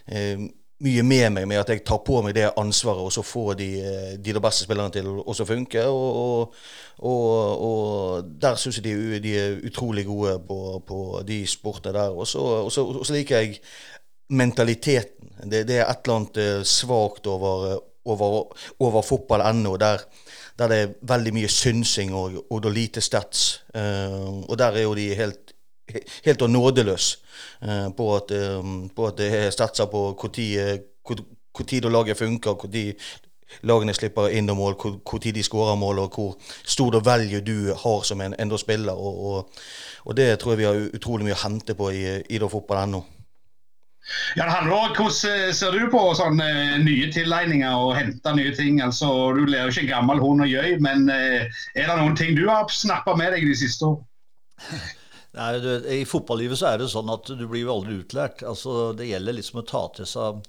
[0.07, 0.51] eh,
[0.83, 3.69] mye med meg med at jeg tar på meg det ansvaret og så får de,
[3.81, 5.85] eh, de, de beste spillerne til å funke.
[5.87, 6.55] Og,
[6.99, 12.13] og, og der syns jeg de, de, er utrolig gode på, på de sportene der.
[12.15, 13.63] Og så liker jeg
[14.33, 15.33] mentaliteten.
[15.43, 18.45] Det, det, er et eller annet eh, svakt over, over,
[18.79, 19.77] over fotball ennå.
[19.81, 20.05] Der,
[20.59, 23.63] der, det er veldig mye synsing og, og lite stats.
[23.75, 25.42] Uh, og der er jo de helt
[26.25, 27.19] helt nådeløs
[27.63, 32.93] eh, på, at, eh, på at det er satser på når eh, laget funker, når
[33.69, 34.77] lagene slipper inn og mål,
[35.21, 38.93] tid de skårer mål, og hvor stor value du har som en enda spiller.
[38.93, 39.65] Og, og,
[40.05, 43.03] og, det tror jeg vi har utrolig mye å hente på i, i fotball ennå.
[44.35, 48.81] Ja, om, hvordan ser du på sånne nye tilegninger og hente nye ting?
[48.83, 52.35] Altså, Du lærer jo ikke en gammel hund å gjøy, men er det noen ting
[52.35, 54.09] du har snappa med deg de siste årene?
[55.33, 58.43] Nei, du, I fotballivet så er det sånn at du blir jo aldri utlært.
[58.45, 60.43] Altså, det gjelder liksom å ta til seg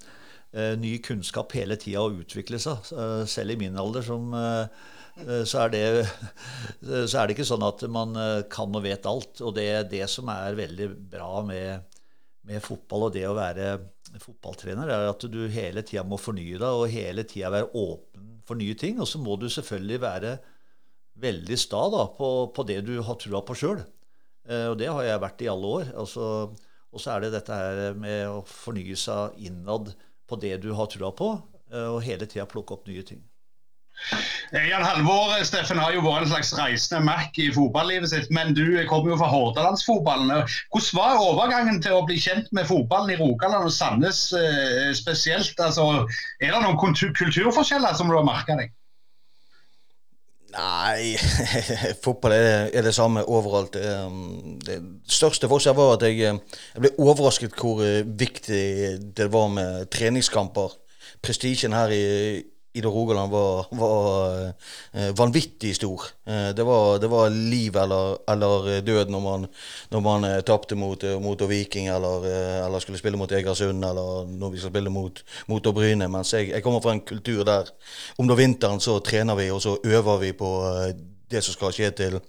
[0.52, 2.90] eh, ny kunnskap hele tida og utvikle seg.
[2.92, 4.92] Eh, selv i min alder som, eh,
[5.24, 5.84] eh så, er det,
[6.84, 9.40] så, er det, ikke sånn at man eh, kan og vet alt.
[9.40, 11.96] Og det er det som er veldig bra med,
[12.44, 13.72] med fotball og det å være
[14.20, 18.60] fotballtrener, er at du hele tida må fornye deg og hele tida være åpen for
[18.60, 19.00] nye ting.
[19.00, 20.36] Og så må du selvfølgelig være
[21.24, 23.80] veldig sta da, på, på det du har trua på sjøl.
[24.48, 25.92] Eh, og det har jeg vært i alle år.
[26.00, 26.30] Altså,
[26.94, 29.94] og så er det dette her med å fornye seg innad
[30.28, 31.34] på det du har trua på,
[31.72, 33.22] eh, og hele tida plukke opp nye ting.
[34.50, 38.52] Eh, Jan Halvor Steffen har jo vært en slags reisende Mac i fotballivet sitt, men
[38.56, 40.32] du kommer jo fra Hordalandsfotballen.
[40.74, 44.26] Hvordan var overgangen til å bli kjent med fotballen i Rogaland og Sandnes
[44.98, 45.54] spesielt?
[45.62, 46.04] Altså,
[46.42, 48.74] er det noen kulturforskjeller som du har merka deg?
[50.54, 51.16] Nei,
[52.04, 53.76] fotball er, er, det samme overalt.
[53.76, 54.78] Um, det
[55.10, 58.64] største forskjellen var at jeg, jeg ble overrasket hvor eh, viktig
[59.16, 60.76] det var med treningskamper.
[61.24, 62.04] Prestisjen her i,
[62.76, 64.38] i Rogaland var, var
[64.94, 66.02] uh, vanvittig stor.
[66.28, 69.46] Uh, det, var, det, var, liv eller, eller død når man,
[69.90, 72.26] når man uh, tapte mot, mot Viking eller,
[72.66, 76.08] eller, skulle spille mot Egersund eller når vi skal spille mot, mot Bryne.
[76.10, 77.70] Mens jeg, jeg, kommer fra en kultur der
[78.18, 80.50] om er vinteren så trener vi og så øver vi på
[81.30, 82.20] det som skal skje til,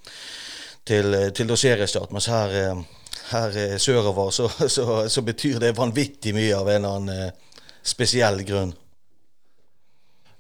[0.86, 2.14] til, til seriestart.
[2.14, 2.86] Mens her,
[3.34, 7.46] her sørover så, så, så, betyr det vanvittig mye av en eller annen
[7.82, 8.78] spesiell grunn.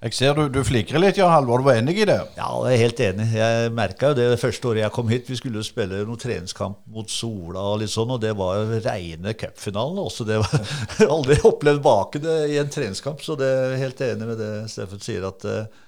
[0.05, 1.63] Jeg ser du, du flikrer litt, Jan Halvor.
[1.63, 2.19] Du var enig i det?
[2.37, 3.25] Ja, jeg er helt enig.
[3.33, 5.31] Jeg merka jo det første året jeg kom hit.
[5.31, 8.77] Vi skulle jo spille noen treningskamp mot Sola og litt sånn, og det var jo
[8.85, 10.27] reine cupfinalen også.
[10.29, 10.67] Det var
[11.15, 15.01] aldri opplevd baki det i en treningskamp, så det er helt enig med det Steffen
[15.01, 15.81] sier, at eh,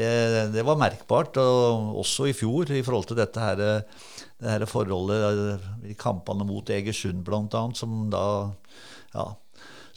[0.00, 0.08] det,
[0.54, 1.36] det, var merkbart.
[1.36, 6.72] Og også i fjor, i forhold til dette her, det her forholdet i kampene mot
[6.72, 8.24] Egersund bl.a., som da
[9.12, 9.28] ja,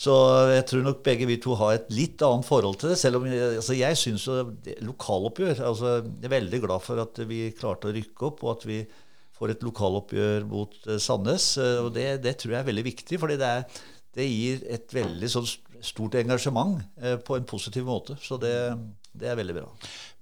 [0.02, 0.14] Så
[0.50, 2.98] jeg tror nok begge vi to har et litt annet forhold til det.
[2.98, 4.40] Selv om altså jeg syns jo
[4.88, 8.66] lokaloppgjør altså Jeg er veldig glad for at vi klarte å rykke opp, og at
[8.70, 8.80] vi
[9.38, 11.52] får et lokaloppgjør mot eh, Sandnes.
[11.62, 13.52] eh, Og det, det tror jeg er veldig viktig, fordi det,
[14.18, 18.18] det gir et veldig sånn stort engasjement eh, på en positiv måte.
[18.22, 18.56] Så det,
[19.14, 19.70] det er veldig bra.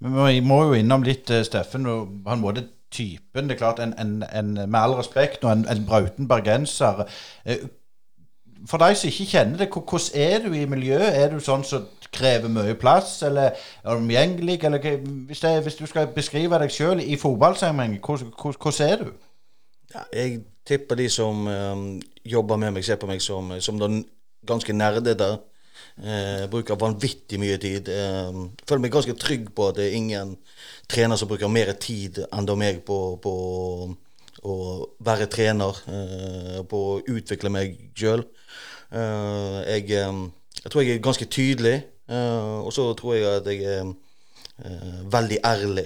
[0.04, 3.48] Men vi må jo innom litt, Steffen, og han en typen.
[3.48, 7.04] Det er klart, en, en, en med all respekt, og en, en brauten bergenser.
[8.68, 11.16] For deg som ikke kjenner det, hvordan er du i miljøet?
[11.16, 14.58] Er du sånn som krever mye plass, eller er du omgjengelig?
[14.66, 14.96] Eller,
[15.28, 18.32] hvis, det, hvis du skal beskrive deg sjøl i fotballsammenheng, hvordan,
[18.86, 19.12] er du?
[19.94, 21.86] Ja, jeg tipper de som um,
[22.24, 24.02] jobber med meg, ser på meg som, som den
[24.46, 25.38] ganske nerdete.
[26.00, 27.88] Eh, bruker vanvittig mye tid.
[27.88, 28.36] Eh,
[28.68, 30.36] føler meg ganske trygg på at det er ingen
[30.88, 33.32] trener som bruker mer tid enn meg på, på
[34.46, 34.56] å
[35.04, 38.24] være trener, eh, på å utvikle meg sjøl.
[38.90, 40.20] Eh, jeg, eh,
[40.62, 43.94] jeg tror jeg er ganske tydelig, og så tror jeg at jeg er
[45.06, 45.84] veldig ærlig.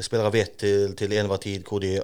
[0.00, 2.00] Spillere vet til, til enhver tid hvor de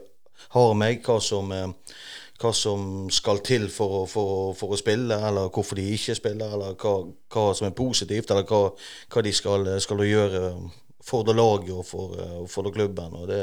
[0.52, 5.80] har meg, hva som, hva som skal til for for, for å spille, eller hvorfor
[5.80, 8.76] de ikke spiller, eller hva, hva som er positivt, eller hva,
[9.08, 10.52] hva de skal, skal gjøre
[11.00, 12.12] for det laget og for,
[12.46, 13.16] for det klubben.
[13.16, 13.40] Og det,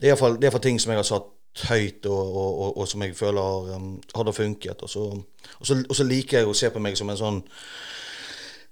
[0.00, 1.28] det er iallfall ting som jeg har satt
[1.66, 4.82] høyt, og, og, og, og som jeg føler har, um, hadde funket.
[4.86, 5.06] Så,
[5.62, 7.40] så, og så liker jeg å se på meg som en sånn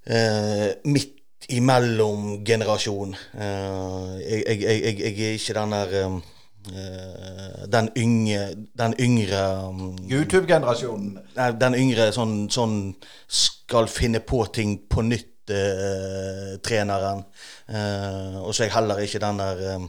[0.09, 1.15] uh, midt
[1.55, 3.15] imellom generasjon.
[3.35, 6.21] Uh, jeg, jeg, jeg, jeg, jeg er ikke den der um,
[6.69, 8.45] eh, den, yngre,
[8.79, 11.19] den yngre um, YouTube-generasjonen.
[11.61, 12.79] Den yngre sånn, sånn
[13.27, 17.25] skal finne på ting på nytt eh, treneren.
[17.69, 19.89] Eh, og så er jeg heller ikke den der eh,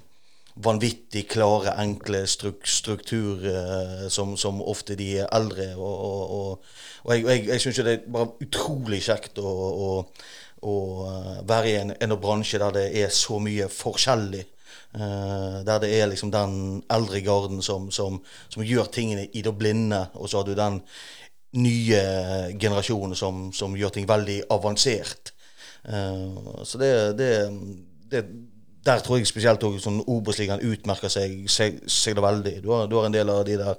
[0.64, 5.72] vanvittig klare, enkle struk struktur eh, som, som ofte de er eldre.
[5.78, 6.04] Og,
[6.36, 9.54] og, og jeg, jeg, jeg syns det er bare utrolig kjekt å,
[9.88, 9.92] å,
[10.68, 10.76] å
[11.08, 14.46] eh, være i en, en bransje der det er så mye forskjellig.
[14.90, 16.54] Uh, der det er liksom den
[16.90, 18.16] eldre garden som, som,
[18.50, 20.80] som gjør tingene i det blinde, og så har du den
[21.62, 22.00] nye
[22.58, 25.30] generasjonen som, som gjør ting veldig avansert.
[25.86, 26.90] Uh, så det,
[27.22, 27.30] det,
[28.10, 28.24] det
[28.86, 32.56] Der tror jeg spesielt også, sånn Obos-ligaen utmerker seg, seg, seg det veldig.
[32.64, 33.76] Du har, du har en del av de der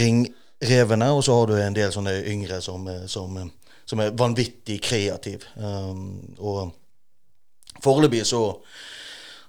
[0.00, 3.36] ringrevene, og så har du en del sånne yngre som, eh, som,
[3.84, 5.52] som er vanvittig kreative.
[5.60, 8.42] Um, og foreløpig så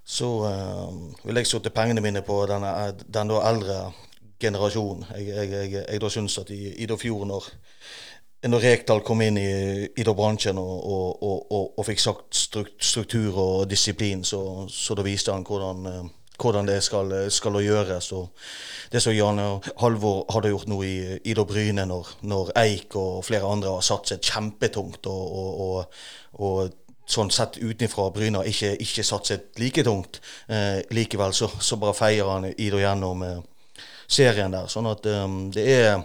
[0.08, 0.28] så
[0.88, 2.70] um, vil jeg sette pengene mine på denne,
[3.12, 3.80] den da eldre
[4.40, 5.04] generasjonen.
[5.18, 6.96] Jeg, jeg, jeg, jeg da syns at i, i da
[8.48, 9.50] når Rekdal kom inn i,
[9.88, 14.40] i bransjen og, og, og, og, fikk sagt struktur og disiplin, så,
[14.72, 18.12] så da viste han hvordan, eh, hvordan det skal, skal gjøres.
[18.92, 19.42] Det som Jan
[19.82, 24.24] Halvor hadde gjort nå i, Ida Bryne, når, når Eik og flere andre har satset
[24.26, 25.88] kjempetungt og,
[27.08, 30.20] sånn sett utenfra Bryne har ikke, ikke satset like tungt.
[30.52, 33.40] Eh, likevel så, så bare feier han Ida gjennom eh,
[34.08, 34.68] serien der.
[34.72, 36.04] Sånn at um, det er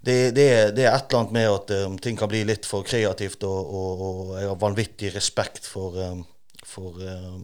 [0.00, 2.68] det, det, er, det er et eller annet med at um, ting kan bli litt
[2.68, 6.22] for kreativt, og, og, og jeg har vanvittig respekt for, um,
[6.64, 7.42] for um,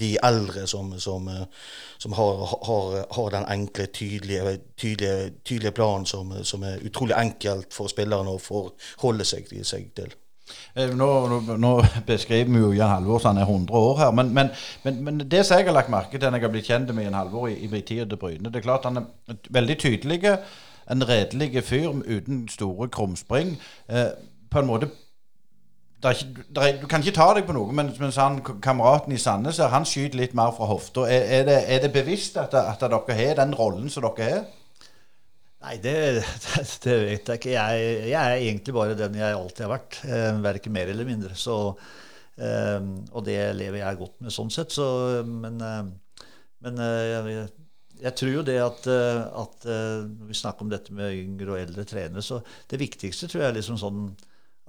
[0.00, 1.68] de eldre som, som, uh,
[2.02, 7.70] som har, har, har, den enkle, tydelige, tydelige, tydelige planen som, som, er utrolig enkelt
[7.78, 10.10] for spillerne å forholde seg, seg til.
[10.74, 11.70] Nå, nå, nå,
[12.08, 14.50] beskriver vi jo Jan Halvor han er 100 år her, men, men,
[14.82, 17.06] men, men, det som jeg har lagt merke til når jeg har blitt kjent med
[17.06, 20.18] Jan Halvor i, i tid til Bryne, det er klart han er veldig tydelig,
[20.90, 23.54] en redelig fyr uten store krumspring.
[23.88, 24.10] Eh,
[24.50, 24.90] på en måte
[26.00, 29.60] ikke, er, Du kan ikke ta deg på noe, men mens han, kameraten i Sandnes
[29.60, 31.04] han skyter litt mer fra hofta.
[31.04, 34.48] Er, er, det, er det bevisst at, at dere har den rollen som dere har?
[35.60, 35.94] Nei, det,
[36.84, 37.52] det, vet jeg ikke.
[37.52, 39.98] Jeg, jeg, er egentlig bare den jeg alltid har vært.
[40.08, 41.34] Eh, Verken mer eller mindre.
[41.36, 41.56] Så,
[42.40, 42.78] eh,
[43.12, 44.72] og det lever jeg godt med sånn sett.
[44.72, 44.86] Så,
[45.28, 46.24] men, eh,
[46.64, 47.44] men jeg,
[48.00, 51.84] jeg, tror jo det at, at når vi snakker om dette med yngre og eldre
[51.88, 54.02] trenere, så det viktigste tror jeg er liksom sånn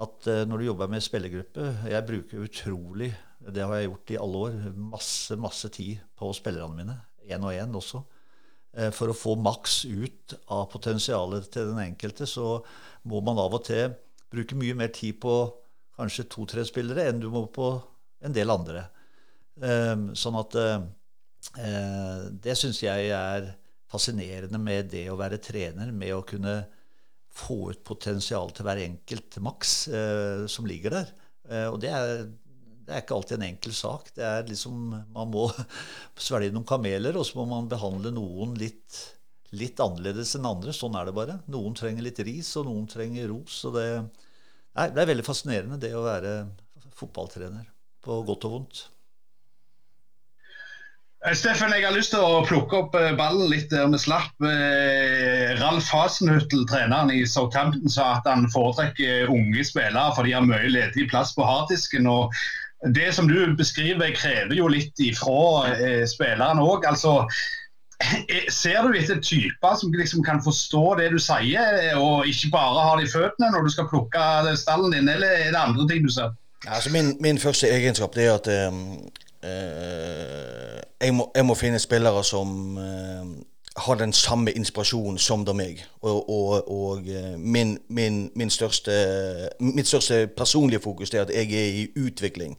[0.01, 3.11] at når du jobber med spillergruppe Jeg bruker utrolig,
[3.53, 4.55] det har jeg gjort i alle år,
[4.91, 6.95] masse, masse tid på spillerne mine.
[7.29, 8.01] Én og én også
[8.95, 12.61] for å få maks ut av potensialet til den enkelte, så
[13.03, 13.91] må man av og til
[14.31, 15.35] bruke mye mer tid på
[15.99, 17.73] kanskje to-tre spillere enn du må på
[18.23, 18.85] en del andre.
[20.15, 20.55] Sånn at
[21.51, 23.47] det syns jeg er
[23.91, 26.59] fascinerende med det å være trener, med å kunne
[27.31, 29.73] få ut potensial til hver enkelt maks
[30.51, 31.11] som ligger der.
[31.71, 32.11] Og det er
[32.91, 34.09] det er ikke alltid en enkel sak.
[34.17, 34.79] Det er liksom,
[35.15, 35.47] Man må
[36.19, 38.97] svelge noen kameler, og så må man behandle noen litt,
[39.55, 40.73] litt annerledes enn andre.
[40.75, 41.37] Sånn er det bare.
[41.51, 43.61] Noen trenger litt ris, og noen trenger ros.
[43.69, 43.85] Og det,
[44.75, 46.35] nei, det er veldig fascinerende, det å være
[46.99, 47.69] fotballtrener.
[48.03, 48.83] På godt og vondt.
[51.27, 54.33] Eh, Steffen, jeg har lyst til å plukke opp eh, ballen litt der vi slapp.
[54.41, 60.47] Eh, Ralf Hasenhüttel, treneren i Southampton, sa at han foretrekker unge spillere for de har
[60.47, 62.09] mye ledig plass på harddisken.
[62.09, 62.33] og
[62.97, 66.89] Det som du beskriver, krever jo litt ifra eh, spillerne òg.
[66.89, 67.19] Altså,
[68.49, 72.97] ser du etter typer som liksom kan forstå det du sier, og ikke bare har
[72.97, 76.09] det i føttene når du skal plukke stallen din, eller er det andre ting du
[76.09, 76.33] ser?
[76.65, 78.81] Altså min, min første egenskap er at uh,
[81.01, 83.31] jeg, må, jeg, må, finne spillere som eh,
[83.77, 85.83] har den samme inspirasjonen som det meg.
[86.01, 88.91] Og, og, og min, min, min største,
[89.59, 92.57] mitt største personlige fokus er at jeg er i utvikling.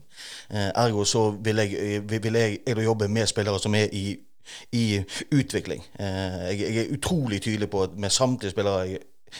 [0.51, 4.17] Eh, ergo så vil jeg, vil jeg, jeg jobbe med spillere som er i
[4.71, 5.01] i
[5.31, 5.85] utvikling.
[5.99, 8.97] Jeg, jeg, er utrolig tydelig på at med samtlige spillere jeg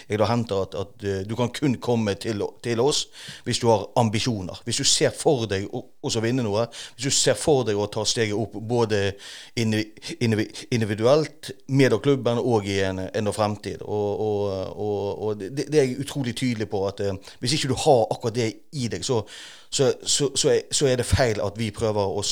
[0.10, 3.08] jeg da henter at, at uh, du kan kun komme til, til, oss
[3.44, 4.62] hvis du har ambisjoner.
[4.64, 5.84] Hvis du ser for deg å,
[6.24, 6.68] vinne noe.
[6.96, 9.14] Hvis du ser for deg å ta steget opp både
[9.56, 13.82] individuelt, med klubben og i en, en fremtid.
[13.82, 17.78] Og, og, og det, det, er jeg utrolig tydelig på at uh, hvis ikke du
[17.86, 19.22] har akkurat det i deg, så,
[19.70, 20.32] så, så,
[20.72, 22.24] så er det feil at vi prøver å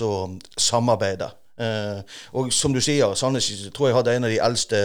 [0.57, 1.31] samarbeide.
[1.61, 2.01] Uh,
[2.33, 4.79] og som du sier, Sandnes tror jeg hadde en av de eldste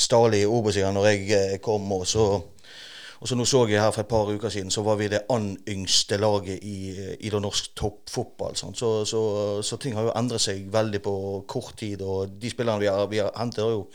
[0.00, 1.86] stadig i Obos-ligaen når jeg eh, kom.
[1.92, 2.26] Og så,
[3.20, 5.26] og så nå så jeg her for et par uker siden, så var vi det
[5.32, 8.56] ann yngste laget i, i det norsk toppfotball.
[8.56, 8.72] Så,
[9.04, 9.22] så,
[9.62, 11.14] så, ting har jo endret seg veldig på
[11.48, 12.02] kort tid.
[12.02, 13.86] Og de spillerne vi har, vi har hentet, har jo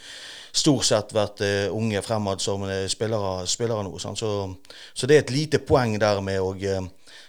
[0.55, 3.97] stort sett vært uh, unge fremadstormende spillere, spillere nå.
[3.99, 6.53] Så, så, det er et lite poeng der med å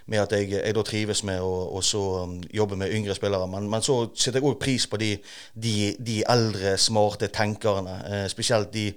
[0.07, 1.81] med at jeg, jeg da trives med å
[2.23, 3.47] um, jobbe med yngre spillere.
[3.51, 5.13] Men, men så setter jeg òg pris på de,
[5.53, 7.97] de, de, eldre, smarte tenkerne.
[8.07, 8.89] Eh, spesielt de,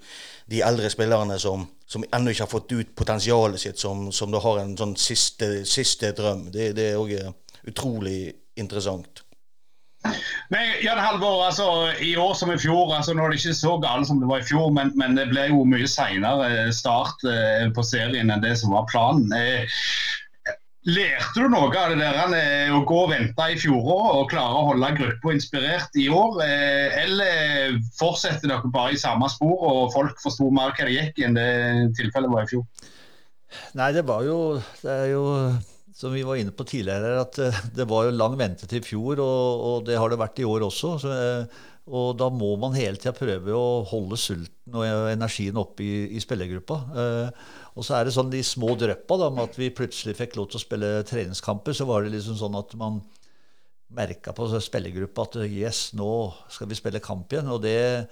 [0.50, 4.42] de, eldre spillerne som, som ennå ikke har fått ut potensialet sitt, som, som da
[4.44, 6.48] har en sånn siste, siste drøm.
[6.54, 7.34] Det, det er òg eh,
[7.70, 8.22] utrolig
[8.60, 9.24] interessant.
[10.50, 13.76] Men Jan Halvor, altså, I år som i fjor, altså, nå er det ikke så
[13.82, 17.68] galt som det var i fjor, men, men det ble jo mye seinere start eh,
[17.74, 19.28] på serien enn det som var planen.
[19.36, 19.82] Eh,
[20.88, 24.56] Lærte du noe av det der eh, å gå og vente i fjoråret og klare
[24.56, 26.38] å holde gruppa inspirert i år?
[26.40, 31.20] Eh, eller fortsetter dere bare i samme spor og folk forsto mer hva det gikk
[31.26, 31.50] enn det
[31.98, 32.64] tilfellet var i fjor?
[33.76, 34.38] Nei, det var jo,
[34.80, 35.26] det jo
[35.92, 39.20] som vi var inne på tidligere, at eh, det var jo lang ventetid i fjor,
[39.20, 40.96] og, og, det har det vært i år også.
[41.04, 41.18] Så,
[41.92, 46.24] og da må man hele tida prøve å holde sulten og energien oppe i, i
[46.24, 46.80] spillergruppa.
[47.78, 50.58] Og så er det sånn de små dryppa med at vi plutselig fikk lov til
[50.58, 51.76] å spille treningskamper.
[51.76, 53.00] Så var det liksom sånn at man
[53.94, 56.10] merka på spillergruppa at yes, nå
[56.52, 57.50] skal vi spille kamp igjen.
[57.50, 58.06] Og, det,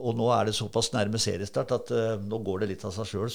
[0.00, 3.10] og nå er det såpass nærme seriestart at uh, nå går det litt av seg
[3.12, 3.30] sjøl.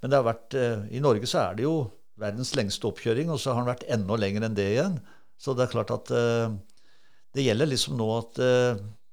[0.00, 1.76] Men det har vært, uh, i Norge så er det jo
[2.20, 4.98] verdens lengste oppkjøring, og så har den vært enda lenger enn det igjen.
[5.40, 6.50] Så det er klart at uh,
[7.34, 8.38] det gjelder liksom nå at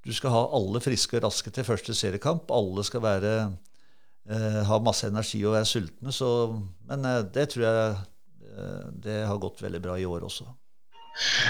[0.08, 2.50] du skal ha alle friske og raske til første seriekamp.
[2.50, 3.34] Alle skal være
[4.30, 6.14] eh, har masse energi og er sultne.
[6.14, 6.30] Så,
[6.90, 7.98] men eh, det tror jeg
[8.54, 10.50] eh, det har gått veldig bra i år også.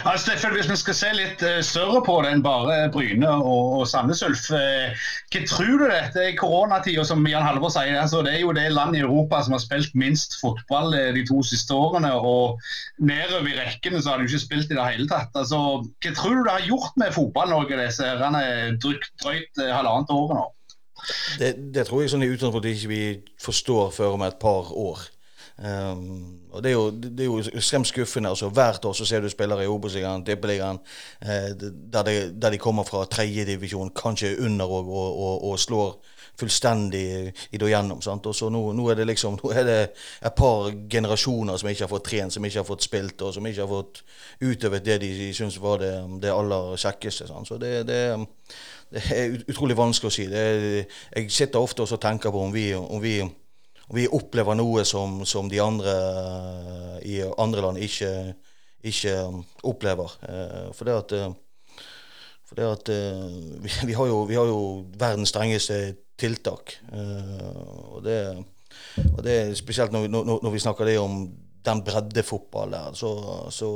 [0.06, 3.74] Ja, Steffen, Hvis vi skal se litt uh, større på det enn bare Bryne og,
[3.82, 4.46] og Sandnes Ulf.
[4.48, 4.96] Uh,
[5.34, 7.98] hva tror du dette i koronatida, som Jan Halvor sier?
[8.00, 11.42] Altså, det er jo det landet i Europa som har spilt minst fotball de to
[11.44, 12.13] siste årene.
[12.16, 12.63] Og
[13.12, 15.36] nedover i rekkene så har de ikke spilt i det hele tatt.
[15.36, 20.48] Altså, hva tror du det har gjort med Fotball-Norge disse drøyt halvannet året nå?
[21.40, 23.04] Det, det, tror jeg sånn i utgangspunktet ikke vi
[23.42, 25.06] forstår før om et par år.
[25.58, 28.30] Um, og Det er jo, det er jo ekstremt skuffende.
[28.30, 30.80] altså Hvert år så ser du spillere i Obos-ligaen, Tippeligaen,
[31.22, 31.50] eh,
[31.94, 35.98] der, de, der de kommer fra tredjedivisjon, kanskje under og, og, og, og, slår
[36.40, 38.02] fullstendig i det gjennom.
[38.02, 38.26] sant?
[38.26, 39.80] Og så nå, nå, er det liksom, nå er det
[40.22, 43.48] et par generasjoner som ikke har fått trent, som ikke har fått spilt, og som
[43.48, 44.04] ikke har fått
[44.42, 47.28] utøvet det de syns var det, det aller kjekkeste.
[47.28, 47.50] Sant?
[47.50, 48.02] Så det, det
[48.93, 50.28] det er utrolig vanskelig å si.
[50.32, 50.63] Er,
[51.15, 55.21] jeg sitter ofte og tenker på om vi, om vi, om vi opplever noe som,
[55.27, 55.96] som, de andre
[57.08, 58.12] i andre land ikke,
[58.88, 59.17] ikke
[59.67, 60.17] opplever.
[60.29, 61.15] Eh, for det at,
[62.48, 62.94] for det at
[63.88, 64.62] vi, har jo, vi, har jo,
[65.00, 65.81] verdens strengeste
[66.19, 66.77] tiltak.
[66.94, 67.58] Eh,
[67.94, 68.21] og det,
[69.13, 71.25] og det spesielt når, når, når vi snakker det om
[71.67, 73.12] den breddefotballen der, så,
[73.52, 73.71] så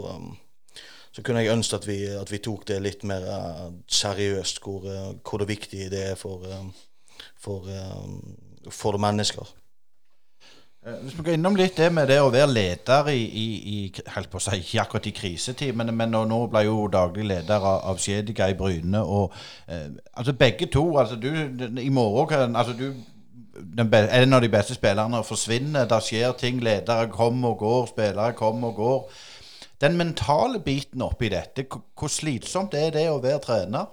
[1.12, 4.86] så kunne jeg ønske at vi, at vi tok det litt mer uh, seriøst, hvor,
[4.88, 6.70] uh, hvor, det viktig det er for, uh,
[7.40, 7.68] for,
[8.72, 9.50] for mennesker.
[10.86, 13.92] Eh, Hvis vi går innom litt det med det å være leder i, i, i
[14.02, 17.84] på å si, ikke akkurat i krisetid, men, men nå, ble jo daglig leder av,
[17.92, 19.04] av Skjediga i Bryne.
[19.04, 19.36] og
[19.68, 20.88] eh, altså Begge to.
[20.98, 21.30] altså du,
[21.78, 22.88] I morgen kan altså du
[23.92, 25.86] be, En av de beste spillerne forsvinner.
[25.86, 26.64] Det skjer ting.
[26.66, 29.22] Ledere kommer og går, spillere kommer og går.
[29.82, 33.90] Den mentale biten oppi dette, hvor slitsomt er det å være trener?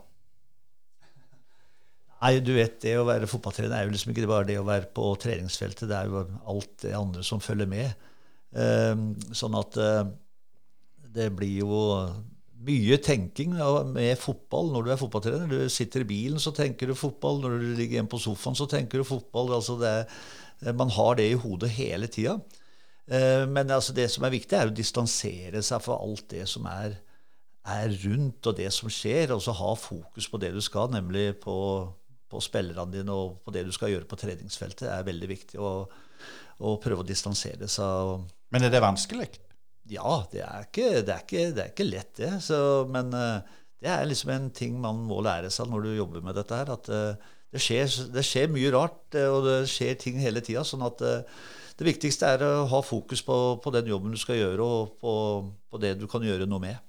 [2.18, 4.91] Nei, du vet, det å være fotballtrener er jo liksom ikke bare det å være
[4.95, 5.86] på treningsfeltet.
[5.89, 8.09] Det er jo alt det andre som følger med.
[8.59, 9.05] Eh,
[9.39, 10.09] sånn at eh,
[11.14, 11.78] det blir jo
[12.68, 13.55] mye tenking
[13.95, 15.47] med fotball når du er fotballtrener.
[15.47, 17.39] Du sitter i bilen, så tenker du fotball.
[17.45, 19.55] Når du ligger hjemme på sofaen, så tenker du fotball.
[19.55, 19.95] Altså det,
[20.74, 22.34] man har det i hodet hele tida.
[23.09, 26.68] Eh, men altså det som er viktig, er å distansere seg for alt det som
[26.70, 26.98] er,
[27.68, 31.32] er rundt, og det som skjer, og så ha fokus på det du skal, nemlig
[31.42, 31.56] på,
[32.28, 35.61] på spillerne dine og på det du skal gjøre på treningsfeltet, er veldig viktig.
[35.61, 35.74] å,
[36.59, 38.24] å prøve å distansere seg.
[38.52, 39.28] Men er det vanskelig?
[39.88, 42.32] ja, det er ikke, det er ikke, det er ikke lett, det.
[42.44, 42.59] Så,
[42.92, 46.36] men eh, det er liksom en ting man må lære seg når du jobber med
[46.38, 46.72] dette her.
[46.74, 50.64] At eh, det, skjer, det skjer mye rart, og det skjer ting hele tida.
[50.66, 51.04] Sånn at
[51.78, 55.12] det viktigste er å ha fokus på, på den jobben du skal gjøre, og på,
[55.70, 56.84] på det du kan gjøre noe med.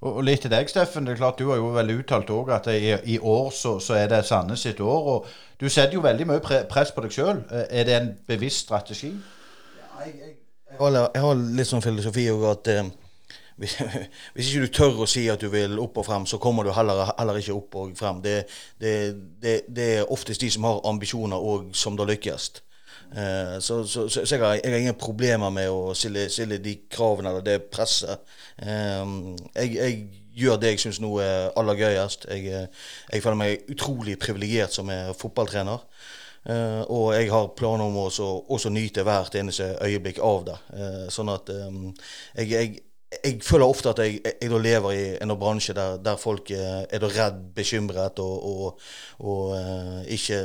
[0.00, 1.04] Og, og litt til deg, Steffen.
[1.04, 3.98] det er klart Du har jo veldig uttalt òg at i, i år så, så
[3.98, 5.10] er det Sandnes sitt år.
[5.12, 5.26] og
[5.60, 7.42] Du setter jo veldig mye pre press på deg sjøl.
[7.52, 9.12] Er det en bevisst strategi?
[10.06, 12.88] Jeg har, jeg har litt sånn filosofi òg at eh,
[13.60, 13.76] hvis,
[14.36, 16.74] hvis ikke du tør å si at du vil opp og frem, så kommer du
[16.76, 18.20] heller, heller ikke opp og frem.
[18.24, 18.36] Det,
[18.80, 18.92] det,
[19.40, 22.50] det, det er oftest de som har ambisjoner og som da lykkes.
[23.12, 26.78] Eh, så, så, så, jeg, har, jeg har ingen problemer med å stille, stille de
[26.90, 28.24] kravene eller det presset.
[28.58, 29.02] Eh,
[29.54, 29.98] jeg, jeg
[30.36, 32.28] gjør det jeg syns nå er aller gøyest.
[32.30, 35.84] Jeg, eh, jeg føler meg utrolig privilegert som er fotballtrener.
[36.46, 40.54] Uh, og jeg har planer om å også, også nyte hvert eneste øyeblikk av det.
[40.70, 41.88] Uh, sånn at um,
[42.36, 42.68] jeg, jeg,
[43.16, 47.02] jeg føler ofte at jeg, jeg, lever i en bransje der, der folk uh, er
[47.02, 48.86] redd, bekymret og, og,
[49.26, 50.44] og ikke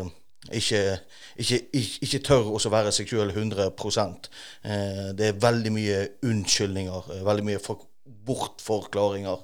[0.49, 0.97] ikke,
[1.37, 7.11] ikke, ikke, ikke tør å være seg sjøl 100 eh, Det er veldig mye unnskyldninger,
[7.13, 7.85] eh, veldig mye for,
[8.25, 9.43] bortforklaringer.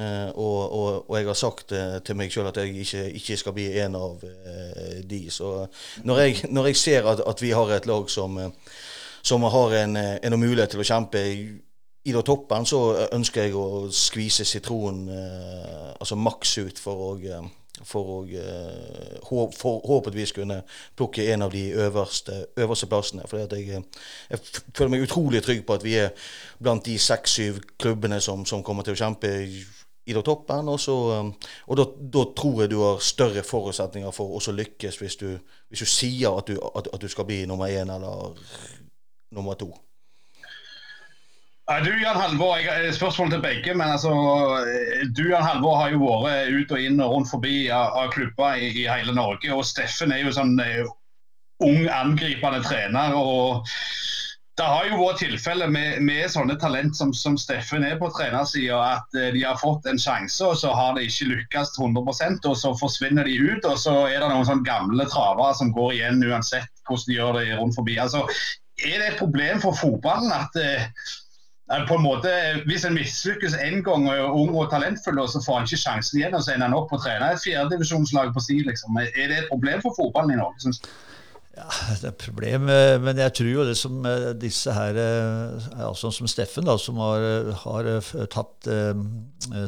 [0.00, 2.86] Eh, og, og, og jeg har sagt eh, til meg sjøl at jeg
[3.20, 4.24] ikke, skal bli en av
[5.04, 5.20] de.
[5.30, 5.66] Så
[6.08, 8.40] når jeg, når jeg ser at, at vi har et lag som,
[9.22, 11.48] som har en, en mulighet til å kjempe i,
[12.08, 15.10] i toppen, så ønsker jeg å skvise sitronen
[16.00, 17.16] altså maks ut for å
[17.86, 20.60] for å eh, forhåpentligvis kunne
[20.98, 23.26] plukke en av de øverste, øverste plassene.
[23.30, 23.82] For jeg,
[24.30, 24.40] jeg
[24.76, 26.14] føler meg utrolig trygg på at vi er
[26.62, 29.64] blant de seks-syv klubbene som, som kommer til å kjempe i,
[30.14, 30.72] da toppen.
[30.72, 35.00] Og, så, eh, og da, da tror jeg du har større forutsetninger for også lykkes
[35.00, 35.30] hvis du,
[35.68, 38.34] hvis du sier at du, at, at du skal bli nummer én eller
[39.30, 39.72] nummer to.
[41.70, 43.74] Du Jan Halvor, jeg har spørsmål til begge.
[43.74, 44.10] men altså,
[45.16, 48.58] Du Jan Halvor har jo vært ut og inn og rundt forbi av, av klubber
[48.58, 49.52] i, i hele Norge.
[49.54, 50.82] og Steffen er jo sånn eh,
[51.62, 53.14] ung, angripende trener.
[53.14, 53.70] og
[54.58, 58.82] Det har jo vært tilfeller med, med sånne talent som, som Steffen er på trenersida,
[58.98, 62.58] at eh, de har fått en sjanse, og så har det ikke lykkes 100% og
[62.64, 63.70] så forsvinner de ut.
[63.70, 67.38] Og så er det noen sånne gamle travere som går igjen uansett hvordan de gjør
[67.38, 67.98] det rundt forbi.
[68.02, 68.26] altså
[68.80, 71.29] er det et problem for fotballen at eh, Eh,
[71.88, 72.30] på en måte,
[72.66, 76.18] Hvis en mislykkes én gang og er ung og talentfull, så får han ikke sjansen
[76.18, 78.98] igjen, og så ender han opp på trener trene et fjerdedivisjonslag på si, liksom.
[78.98, 80.60] Er det et problem for fotballen i Norge?
[80.64, 80.90] Synes du?
[81.60, 81.66] Ja,
[81.98, 82.68] det er et problem,
[83.04, 87.00] men jeg tror jo det som eh, disse her, eh, altså som Steffen, da, som
[87.02, 89.02] har, har eh, tatt eh,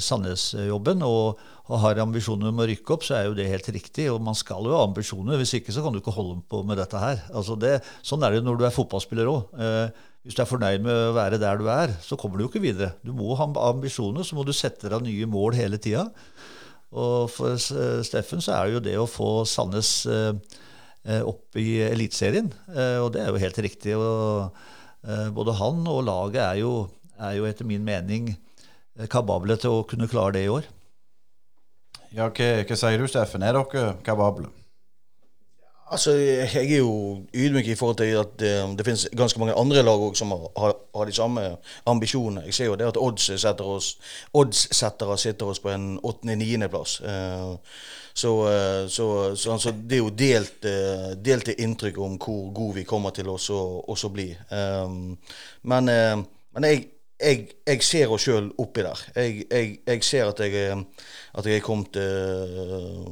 [0.01, 4.07] Sandnes-jobben og, og har ambisjoner om å rykke opp, så er jo det helt riktig.
[4.15, 6.81] Og man skal jo ha ambisjoner, hvis ikke så kan du ikke holde på med
[6.81, 7.27] dette her.
[7.35, 9.61] Altså det, sånn er det når du er fotballspiller òg.
[10.23, 12.63] Hvis du er fornøyd med å være der du er, så kommer du jo ikke
[12.63, 12.93] videre.
[13.03, 16.07] Du må ha ambisjoner, så må du sette deg nye mål hele tida.
[16.93, 20.31] Og for eh, Steffen så er det jo det å få Sandnes eh,
[21.09, 22.53] eh, opp i Eliteserien.
[23.03, 23.97] Og det er jo helt riktig.
[23.99, 24.55] Og
[25.35, 26.73] både han og laget er jo,
[27.19, 28.31] er jo etter min mening
[29.11, 30.69] kapable til å kunne klare det i år.
[32.13, 33.43] Ja, hva, hva sier du, Steffen?
[33.43, 34.53] Er dere kapable?
[35.93, 39.83] Altså, Jeg er jo ydmyk i forhold til at det, det finnes ganske mange andre
[39.83, 41.43] lag også som har, har, de samme
[41.87, 42.47] ambisjonene.
[42.47, 43.29] Jeg ser jo det at odds
[44.33, 47.01] oddssettere sitter oss på en åttende-niendeplass.
[47.05, 47.59] Uh,
[48.15, 52.75] så, eh, så, så altså, det er jo delt, eh, delte inntrykk om hvor gode
[52.75, 54.29] vi kommer til å bli.
[55.63, 56.83] Men eh, men jeg,
[57.23, 59.01] jeg, jeg, ser oss sjøl oppi der.
[59.17, 60.75] Jeg, jeg, jeg, ser at jeg,
[61.39, 63.07] at jeg er kommet uh,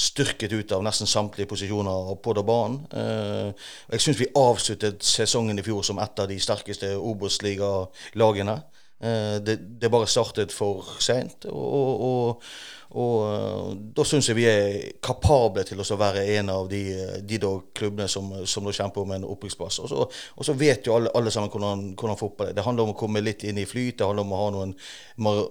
[0.00, 2.80] styrket ut av nesten samtlige posisjoner på det banen.
[2.94, 3.52] Uh,
[3.92, 8.58] jeg syns vi avsluttet sesongen i fjor som et av de sterkeste Obos-ligalagene.
[9.00, 11.48] Uh, det, det bare startet for seint.
[11.50, 12.44] og, og
[12.90, 16.82] og uh, da syns jeg vi er kapable til å være en av de,
[17.22, 17.38] de
[17.76, 19.78] klubbene som, som kjemper om en opprykksplass.
[19.86, 22.58] Og, og, så vet jo alle, alle sammen hvordan, hvordan, fotball er.
[22.58, 24.00] Det handler om å komme litt inn i flyt.
[24.00, 24.76] Det handler om å ha noen
[25.22, 25.42] mar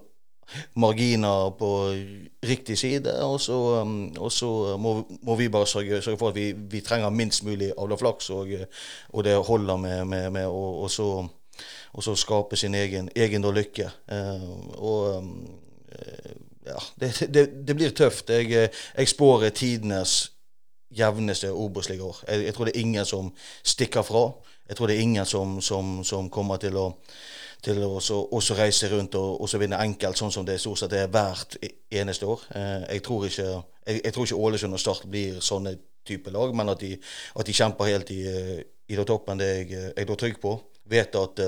[0.82, 1.68] marginer på
[2.50, 3.14] riktig side.
[3.24, 6.84] Og så, um, og så må, må, vi bare sørge, sørge, for at vi, vi
[6.84, 8.52] trenger minst mulig av det flaks, og,
[9.14, 11.08] og, det holder med, med, med og, så,
[11.94, 13.92] og så skape sin egen, egen lykke.
[14.82, 15.24] Og
[16.66, 18.30] ja, det, det, det, blir tøft.
[18.30, 20.32] Jeg, eh, jeg spår tidenes
[20.90, 22.24] jevneste Obos-ligaår.
[22.28, 23.34] Jeg, jeg, tror det er ingen som
[23.64, 24.24] stikker fra.
[24.70, 26.88] Jeg tror det er ingen som, som, som kommer til å,
[27.66, 30.96] til å også, også reise rundt og også vinne enkelt, sånn som det stort sett
[30.98, 32.44] er hvert e, eneste år.
[32.56, 33.48] Eh, jeg tror ikke,
[33.86, 36.96] jeg, jeg tror ikke Ålesund og Start blir sånne type lag, men at de,
[37.36, 38.24] at de kjemper helt i,
[38.90, 40.56] i toppen, det er jeg, jeg er trygg på.
[40.90, 41.42] Vet at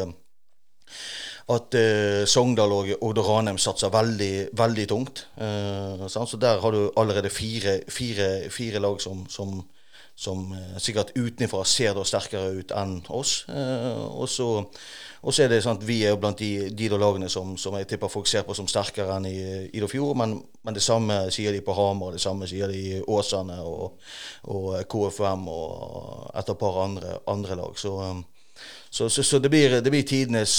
[1.50, 5.26] at eh, Sogndal og Odde Ranheim satser veldig, veldig tungt.
[5.38, 9.62] Uh, så der har du allerede fire, fire, fire lag som, som,
[10.16, 13.46] som uh, sikkert utenfra ser da sterkere ut enn oss.
[14.28, 14.52] så
[15.22, 17.92] og så er det sånn at vi er blant de, de lagene som, som, jeg
[17.92, 19.38] tipper folk ser på som sterkere enn i,
[19.70, 20.16] i fjor.
[20.18, 24.00] Men, men, det samme sier de på Hamar, det samme sier de i Åsane og,
[24.50, 27.78] og KFM og et par andre, andre lag.
[27.78, 27.94] Så,
[28.90, 30.56] så, så, så det, blir, det, blir, tidenes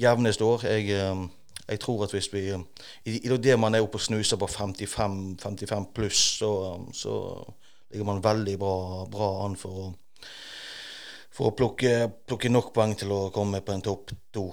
[0.00, 0.66] jevneste år.
[0.66, 1.24] Jeg, eh,
[1.68, 5.42] jeg, tror at hvis vi I, i det man er oppe og snuser på 55,
[5.42, 6.52] 55 pluss, så,
[6.92, 7.18] så,
[7.92, 9.88] ligger man veldig bra, bra an for å,
[11.32, 14.46] for å plukke, plukke, nok poeng til å komme på en topp to.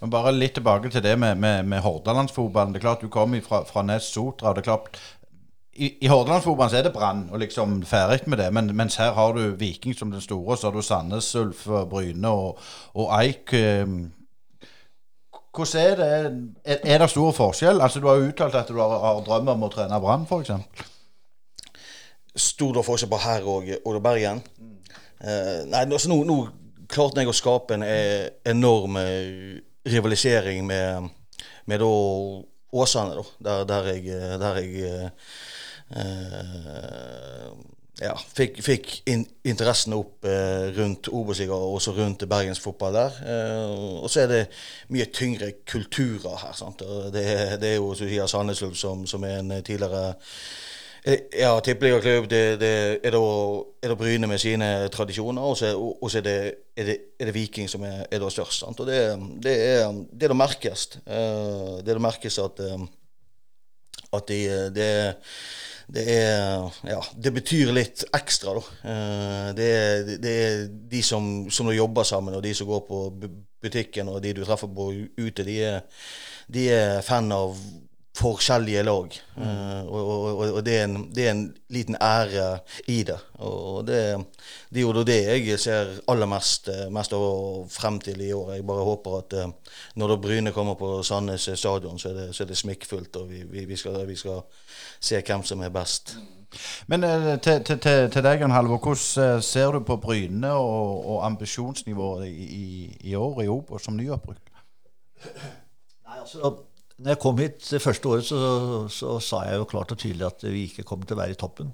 [0.00, 2.72] Bare litt tilbake til det med, med, med Hordalandsfotballen.
[2.72, 4.54] Det er klart Du kom fra, fra Nes Sotra.
[4.54, 4.98] det er klart
[5.80, 8.48] i, i Hordalandsfotballen er det Brann og liksom ferdig med det.
[8.52, 12.28] Men, mens her har du Viking som den store, så har du Sandnes Ulf, Bryne
[12.28, 12.58] og,
[12.94, 13.54] og Eik.
[15.56, 16.08] Hvordan er det?
[16.64, 17.80] Er, er, det stor forskjell?
[17.80, 20.50] Altså Du har jo uttalt at du har, har drømmer om å trene Brann, f.eks.
[22.36, 24.42] Stor forskjell på her og, og Bergen?
[24.58, 24.76] Mm.
[25.72, 26.36] Nei, altså nå, nå
[26.90, 28.96] klarte jeg å skape en eh, enorm
[29.86, 31.10] rivalisering med,
[31.68, 31.90] med da
[32.70, 35.10] Åsane, da, der, der jeg, der jeg
[35.90, 37.50] Eh,
[37.98, 43.18] ja, fikk, fikk in, interessen opp eh, rundt Obos-liga og også rundt bergensfotball der.
[43.26, 44.40] Eh, og så er det
[44.94, 46.54] mye tyngre kulturer her.
[46.56, 46.84] sant?
[47.12, 47.24] Det,
[47.60, 50.14] det er jo Sofia sier som, som, er en tidligere
[51.04, 52.30] eh, ja, tippeligaklubb.
[52.30, 52.72] Det, det
[53.04, 53.22] er, da,
[53.82, 55.74] er da Bryne med sine tradisjoner, og så
[56.22, 56.36] er, det,
[56.76, 58.62] er, det, er det Viking som er, er da størst.
[58.62, 58.80] sant?
[58.80, 59.02] Og det,
[59.44, 59.90] det er
[60.22, 60.92] det merkes.
[61.04, 62.86] Eh, det merkes at, eh,
[64.16, 65.12] at de, det er
[65.94, 68.62] det er Ja, det betyr litt ekstra, da.
[68.92, 73.04] Eh, det er, det er de som, som jobber sammen, og de som går på
[73.60, 75.80] butikken, og de du treffer på ute, de er,
[76.48, 77.58] de er fan av
[78.20, 79.16] forskjellige lag.
[79.36, 79.42] Mm.
[79.42, 82.48] Uh, og, og, og det, er en, det, er en, liten ære
[82.88, 83.18] i det.
[83.40, 84.00] Og det,
[84.70, 87.14] det er jo det jeg ser aller mest, mest
[87.74, 88.52] frem til i år.
[88.58, 92.44] Jeg bare håper at uh, når Bryne kommer på Sandnes stadion, så er det, så
[92.44, 94.44] er det smikkfullt, og vi, vi, vi, skal, vi skal
[95.00, 96.16] se hvem som er best.
[96.86, 97.78] Men eh, til, til,
[98.10, 98.78] til, deg, Halvor.
[98.78, 103.86] Hvordan eh, ser du på Bryne og, og ambisjonsnivået i, i, i, år i Obos
[103.86, 104.50] som nyopprykk?
[105.24, 106.54] Nei, altså,
[107.00, 108.38] når jeg kom hit det første året, så,
[108.92, 111.40] så, sa jeg jo klart og tydelig at vi ikke kommer til å være i
[111.40, 111.72] toppen.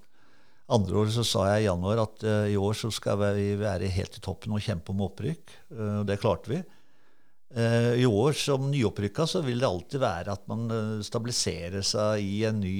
[0.70, 3.90] Andre året så sa jeg i januar at uh, i år så skal vi være
[3.90, 5.56] helt i toppen og kjempe om opprykk.
[5.74, 6.60] Uh, det klarte vi.
[7.56, 10.70] Uh, I år som nyopprykka så vil det alltid være at man
[11.06, 12.76] stabiliserer seg i en ny,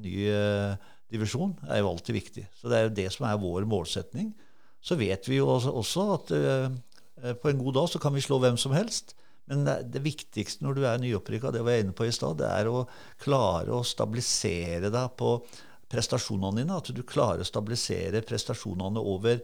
[0.00, 0.16] ny
[1.12, 1.56] divisjon.
[1.60, 2.48] Det er jo alltid viktig.
[2.56, 4.32] Så det er jo det som er vår målsetning.
[4.80, 6.36] Så vet vi jo også at
[7.42, 9.16] på en god dag så kan vi slå hvem som helst.
[9.48, 12.50] Men det viktigste når du er nyopprykka, det var jeg inne på i stad, det
[12.52, 12.84] er å
[13.22, 15.38] klare å stabilisere deg på
[15.88, 16.76] prestasjonene dine.
[16.76, 19.40] At du klarer å stabilisere prestasjonene over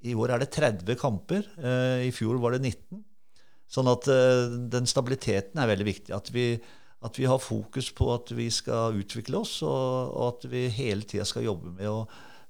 [0.00, 1.46] I år er det 30 kamper.
[1.60, 3.02] Eh, I fjor var det 19.
[3.70, 6.14] Sånn at eh, den stabiliteten er veldig viktig.
[6.16, 6.54] At vi,
[7.04, 11.06] at vi har fokus på at vi skal utvikle oss, og, og at vi hele
[11.06, 12.00] tida skal jobbe med å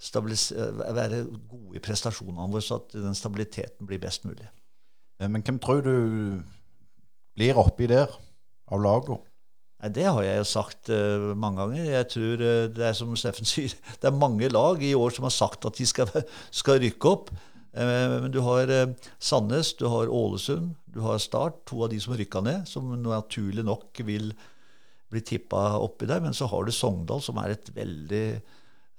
[0.00, 4.46] være gode i prestasjonene våre, så at den stabiliteten blir best mulig.
[5.20, 5.96] Men hvem tror du
[7.40, 8.10] blir oppi der
[8.70, 9.20] av lagene?
[9.80, 11.86] Det har jeg jo sagt uh, mange ganger.
[11.88, 15.24] Jeg tror uh, det er som Steffen sier, det er mange lag i år som
[15.24, 16.10] har sagt at de skal,
[16.62, 17.32] skal rykke opp.
[17.70, 18.66] Men du har
[19.22, 23.62] Sandnes, du har Ålesund, du har Start, to av de som rykka ned, som naturlig
[23.62, 24.32] nok vil
[25.06, 26.18] bli tippa oppi der.
[26.24, 28.24] Men så har du Sogndal, som er et veldig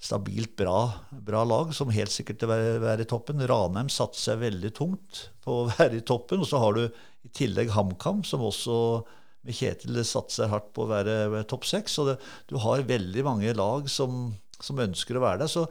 [0.01, 3.43] stabilt bra, bra lag, som helt sikkert vil være, i toppen.
[3.47, 6.41] Ranheim satser veldig tungt på å være i toppen.
[6.41, 8.77] Og så har du i tillegg HamKam, som også
[9.45, 11.97] med Kjetil satser hardt på å være topp seks.
[11.97, 12.17] Så det,
[12.49, 15.53] du har veldig mange lag som, som ønsker å være der.
[15.53, 15.67] Så,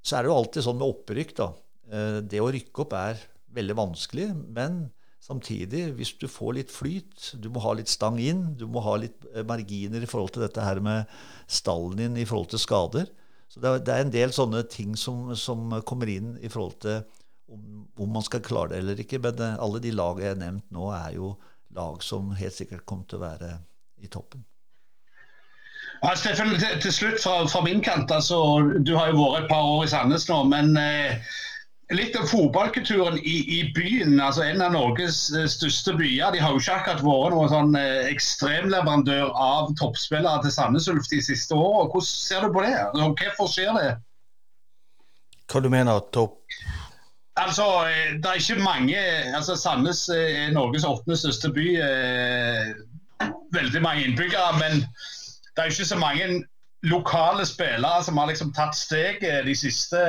[0.00, 1.52] så, er det jo alltid sånn med opprykk, da.
[1.92, 3.24] Eh, det å rykke opp er
[3.54, 4.30] veldig vanskelig.
[4.56, 4.86] men
[5.24, 8.98] Samtidig, hvis du får litt flyt, du må ha litt stang inn, du må ha
[9.00, 11.08] litt eh, marginer i forhold til dette her med
[11.48, 13.08] stallen din i forhold til skader.
[13.48, 16.80] Så det er, det er en del sånne ting som, som, kommer inn i forhold
[16.84, 17.02] til
[17.52, 19.20] om, om, man skal klare det eller ikke.
[19.22, 21.34] Men eh, alle de lagene jeg har nevnt nå, er jo
[21.74, 23.54] lag som helt sikkert kommer til å være
[24.02, 24.44] i toppen.
[26.02, 28.12] Ja, Steffen, til, til slutt fra, fra, min kant.
[28.12, 28.38] altså,
[28.84, 30.44] Du har jo vært et par år i Sandnes nå.
[30.52, 30.76] men...
[30.80, 31.34] Eh,
[31.92, 34.20] litt om fotballkulturen i, i, byen.
[34.20, 36.32] altså En av Norges eh, største byer.
[36.32, 41.10] De har jo ikke akkurat vært noen sånn eh, ekstremleverandør av toppspillere til Sandnes Ulf
[41.12, 41.90] de siste årene.
[41.92, 42.72] Hvordan ser du på det?
[42.96, 43.90] Hvorfor skjer det?
[45.52, 46.40] Hva du mener topp?
[47.40, 49.04] Altså, eh, det er ikke mange
[49.34, 51.68] altså Sandnes er Norges åttende største by.
[53.54, 54.56] Veldig mange innbyggere.
[54.62, 54.84] Men
[55.54, 56.44] det er ikke så mange
[56.84, 60.00] lokale spillere som har liksom tatt steget de siste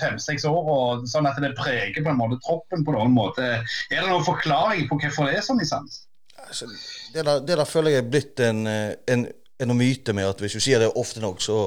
[0.00, 3.48] fem-seks årene, sånn at det preger på en måte troppen på noen måte.
[3.90, 6.04] Er det noen forklaring på hvorfor det er sånn i Sands?
[6.44, 6.68] Altså,
[7.14, 9.26] det, der, det, der, føler jeg er blitt en, en,
[9.60, 11.58] en myte med at hvis du sier det ofte nok, så,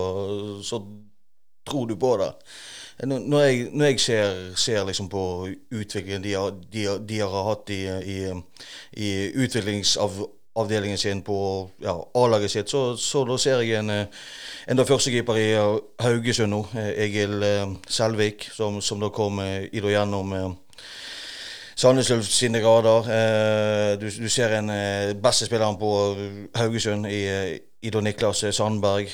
[0.65, 0.81] så
[1.67, 2.31] tror du på det.
[3.05, 5.23] Når jeg, når jeg ser, ser liksom på
[5.69, 8.17] utviklingen de har, de, de har hatt i, i,
[8.97, 10.17] i utviklingsav
[10.57, 14.05] avdelingen sin på ja, A-laget sitt, så, så, da ser jeg en, eh,
[14.67, 17.43] en førstekeeper i eh, Haugesund nå, eh, Egil
[17.87, 20.33] Selvik, som, som da kom i da gjennom
[21.77, 23.05] Sandnes sine grader.
[24.01, 24.71] Du, du, ser en
[25.21, 25.91] beste spilleren på
[26.57, 27.19] Haugesund i,
[27.85, 29.11] Ido Niklas Sandberg.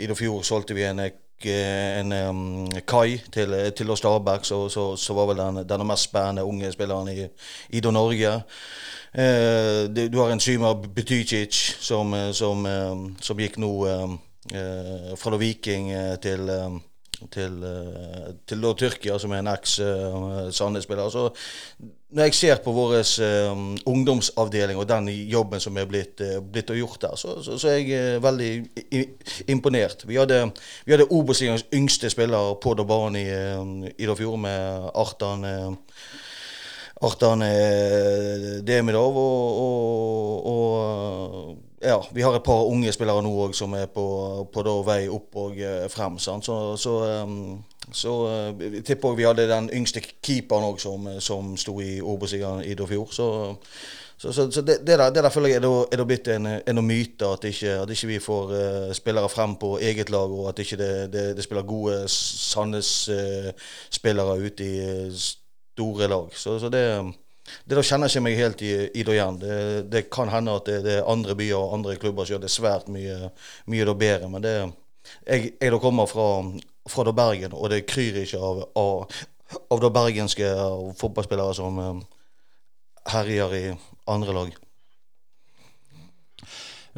[0.00, 1.02] I fjor solgte vi en
[1.44, 2.12] en
[2.84, 7.08] Kai til, til Stabæk, så, så, så, var vel den, den mest spennende unge spilleren
[7.08, 7.28] i,
[7.76, 8.42] i Norge.
[9.12, 13.72] Eh, du har en Syma Betycic som, eh, som, eh, som, gikk nå
[15.20, 15.90] fra Viking
[16.22, 16.48] til
[17.30, 17.56] til,
[18.48, 21.02] til da, Tyrkia, som er en eks-Sandnes-spiller.
[21.04, 21.26] Altså,
[22.10, 22.94] når jeg ser på vår
[23.52, 27.68] um, ungdomsavdeling og den jobben som er blitt, uh, blitt gjort der, så, så, så,
[27.68, 29.04] er jeg uh, veldig
[29.52, 30.08] imponert.
[30.08, 30.40] Vi hadde,
[30.86, 32.74] vi hadde Obos-ligaens yngste spiller på
[33.20, 35.44] i, uh, i fjor med Artan.
[35.44, 36.00] Uh,
[37.00, 37.40] Artan
[38.66, 39.16] Demidov.
[39.16, 44.04] Og, og, og, ja, vi har et par unge spillere nå òg som er på,
[44.52, 46.18] på vei opp og eh, frem.
[46.20, 46.44] Sant?
[46.44, 47.24] Så, så,
[47.92, 52.64] så eh, jeg tipper vi hadde den yngste keeperen òg som, som sto i Obos-ligaen
[52.68, 53.08] i fjor.
[53.16, 53.56] Så,
[54.20, 56.28] så, så, så det, det, der, det, der, føler jeg er, da, er da blitt
[56.28, 60.28] en, en myte, at ikke, at ikke vi får uh, spillere frem på eget lag,
[60.28, 64.76] og at ikke det, det, det spiller gode Sandnes-spillere uh, ute i
[65.80, 66.36] store lag.
[66.36, 66.84] Så, så det,
[67.64, 69.40] det da kjenner ikke meg helt i, i det igjen.
[69.40, 69.56] Det,
[69.90, 72.52] det, kan hende at det, det, er andre byer og andre klubber som gjør det
[72.52, 73.32] svært mye,
[73.70, 74.30] mye da bedre.
[74.32, 74.54] Men det,
[75.26, 76.30] jeg, jeg da kommer fra,
[76.90, 79.20] fra da Bergen, og det kryr ikke av, av,
[79.72, 80.48] av da bergenske
[81.00, 82.02] fotballspillere som um,
[83.10, 83.64] herjer i
[84.10, 84.58] andre lag.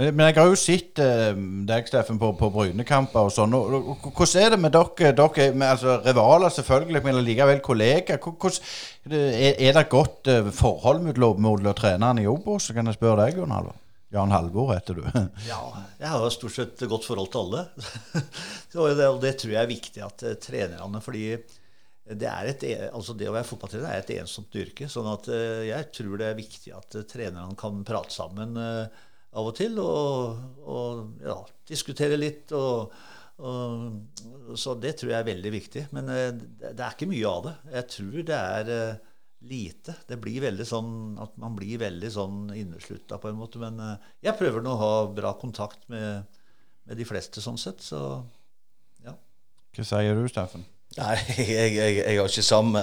[0.01, 1.35] Men jeg har jo sett uh,
[1.69, 3.53] deg, Steffen, på, på Brynekamper og sånn.
[3.53, 5.13] Hvordan er det med dere?
[5.19, 8.23] dere med, altså, rivaler selvfølgelig, men likevel kollegaer.
[9.13, 12.71] Er, er det godt uh, forhold mellom, treneren i Obos?
[12.73, 13.77] Kan jeg spørre deg, Jon Halvor.
[14.13, 15.05] Jan Halvor heter du.
[15.51, 15.61] ja,
[16.01, 17.67] jeg har stort sett godt forhold til alle.
[18.81, 23.29] og det, det, tror jeg er viktig at uh, trenerne fordi det, et, altså det,
[23.29, 24.89] å være fotballtrener er et ensomt yrke.
[24.91, 25.29] sånn at
[25.69, 28.57] jeg tror det er viktig at trenerne kan prate sammen.
[28.57, 32.53] Uh, av og til og, og ja, diskutere litt.
[32.57, 32.93] Og,
[33.43, 35.87] og, så det tror jeg er veldig viktig.
[35.97, 37.55] Men eh, det, er ikke mye av det.
[37.79, 39.01] Jeg tror det er eh,
[39.53, 39.97] lite.
[40.09, 43.63] Det blir veldig sånn at man blir veldig sånn inneslutta på en måte.
[43.63, 46.29] Men eh, jeg prøver nå å ha bra kontakt med,
[46.85, 47.81] med de fleste sånn sett.
[47.85, 48.03] Så
[49.07, 49.17] ja.
[49.73, 50.69] Hva sier du, Steffen?
[50.99, 52.83] Nei, jeg, jeg, jeg har ikke samme,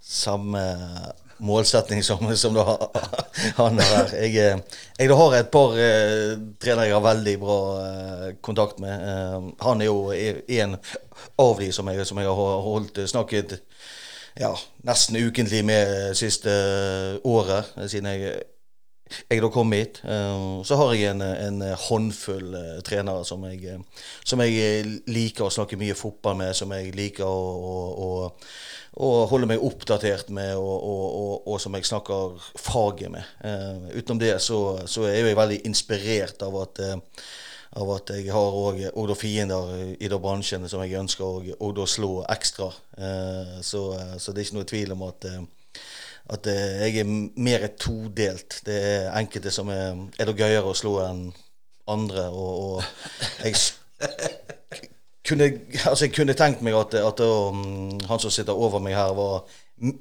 [0.00, 0.62] samme
[1.42, 2.76] målsetning som, som da,
[3.60, 4.12] han har.
[4.14, 9.08] Jeg, eh, jeg har et par eh, trenere jeg har veldig bra eh, kontakt med.
[9.08, 10.78] Eh, han er jo en
[11.38, 13.58] av de som jeg, som jeg har holdt snakket
[14.40, 14.54] ja,
[14.86, 16.52] nesten ukentlig med siste
[17.28, 18.40] året, siden jeg
[19.28, 20.00] jeg da kom hit.
[20.64, 22.54] Så har jeg en, en håndfull
[22.86, 23.74] trenere som jeg,
[24.24, 28.30] som jeg liker å snakke mye fotball med, som jeg liker å, å, å,
[28.92, 33.24] å holde meg oppdatert med, og, og, og, som jeg snakker faget med.
[33.94, 36.84] utenom det så, så, er jeg veldig inspirert av at
[37.72, 38.56] av at jeg har
[39.00, 42.68] òg fiender i de bransjene som jeg ønsker å slå ekstra.
[43.64, 43.80] Så,
[44.20, 45.24] så, det er ikke noe tvil om at
[46.30, 48.60] at eh, jeg er mer todelt.
[48.66, 51.24] Det er enkelte som er, er det gøyere å slå enn
[51.90, 52.28] andre.
[52.30, 53.58] Og, og jeg,
[55.28, 55.48] kunne,
[55.86, 59.44] altså jeg kunne tenkt meg at, at um, han som sitter over meg her, var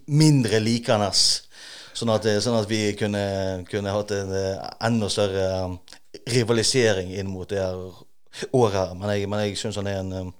[0.07, 1.11] mindre likende.
[1.11, 3.23] Sånn at, sånn at, vi kunne,
[3.69, 5.77] kunne hatt en eh, enda større um,
[6.31, 7.77] rivalisering inn mot det her
[8.55, 8.93] året her.
[8.97, 10.33] Men jeg, men jeg syns han er en um,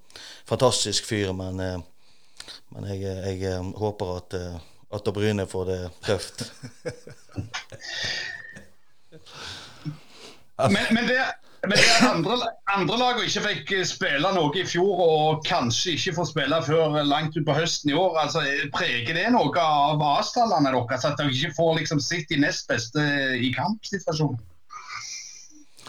[0.48, 1.30] fantastisk fyr.
[1.36, 4.60] Men, uh, men jeg, jeg, håper at uh,
[4.92, 6.52] at Bryne får det tøft.
[10.68, 11.20] men, men, det,
[11.62, 12.36] men det andre,
[12.74, 17.36] andre lag ikke fikk spille noe i fjor, og kanskje ikke får spille før langt
[17.38, 18.42] utpå høsten i år, altså,
[18.74, 21.06] preger det noe av avstandene deres?
[21.06, 23.04] At dere ikke får liksom sitt de nest beste
[23.38, 24.40] i kampsituasjonen?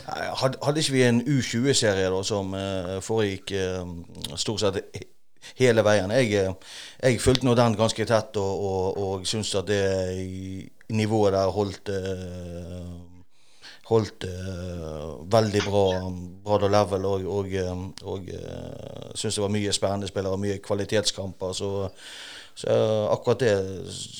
[0.03, 2.53] Hadde ikke vi en U20-serie som
[3.05, 3.53] foregikk
[4.35, 4.81] stort sett
[5.59, 6.11] hele veien.
[6.11, 6.53] Jeg, eh,
[7.03, 9.81] jeg fulgte nå den ganske tett, og, og, og syns at det
[10.93, 12.93] nivået der holdt uh,
[13.89, 15.87] holdt uh, veldig bra,
[16.45, 17.57] bra level, og, og,
[18.07, 21.57] og uh, syntes det var mye spennende spillere, mye kvalitetskamper.
[21.57, 21.71] Så,
[22.55, 22.77] så
[23.11, 23.55] akkurat det,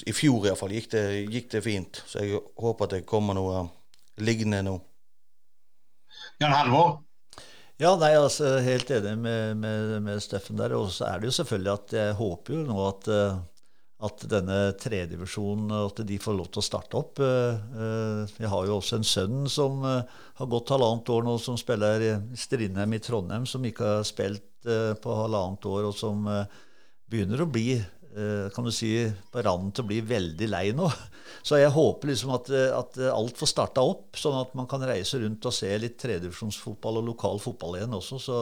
[0.10, 2.04] i fjor iallfall, gikk, det, gikk det fint.
[2.10, 3.66] Så jeg håper at det kommer noe
[4.24, 4.78] liggende nå.
[6.42, 7.02] Jan Halvor?
[7.82, 10.76] Ja, nei, altså Helt enig med, med, med Steffen der.
[10.78, 13.40] Og så er det jo selvfølgelig at jeg håper jo nå at, eh,
[14.04, 17.22] at denne tredivisjonen at de får lov til å starte opp.
[17.24, 21.60] Jeg eh, eh, har jo også en sønn som har gått halvannet år nå, som
[21.60, 26.24] spiller i Strindheim i Trondheim, som ikke har spilt på halvannet år, og som
[27.12, 27.82] begynner å bli
[28.16, 28.92] Eh, kan du si,
[29.32, 30.86] på randen til å bli veldig lei nå.
[31.48, 34.86] Så jeg håper liksom at, eh, at alt får starta opp, sånn at man kan
[34.86, 38.20] reise rundt og se litt tredivisjonsfotball og lokal fotball igjen også.
[38.22, 38.38] Så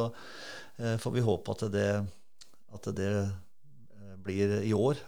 [0.81, 1.87] eh, får vi håpe at det,
[2.75, 3.13] at det
[4.23, 4.99] blir i år.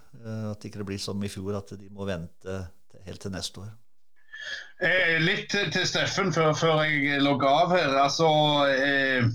[0.51, 2.59] At ikke det blir som i fjor, at de må vente
[3.07, 3.71] helt til neste år.
[4.83, 7.95] Eh, litt til Steffen før, før jeg logger av her.
[8.01, 8.29] Altså,
[8.73, 9.27] eh,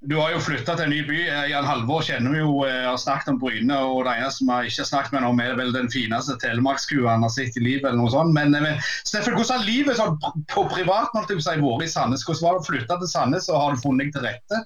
[0.00, 1.18] du har jo flytta til en ny by.
[1.28, 3.76] Eh, Jan Halvor kjenner vi jo, eh, har snakket om Bryne.
[3.76, 7.26] og Det eneste vi ikke har snakket med om, er vel den fineste telemarkskua han
[7.26, 7.84] har sett i livet.
[7.84, 8.32] eller noe sånt.
[8.32, 12.24] Men, eh, men Steffen, hvordan har livet sånn, på privat måtte si, vært i Sandnes?
[12.24, 14.64] Hvordan var det å flytte til Sandnes, og har du funnet deg til rette?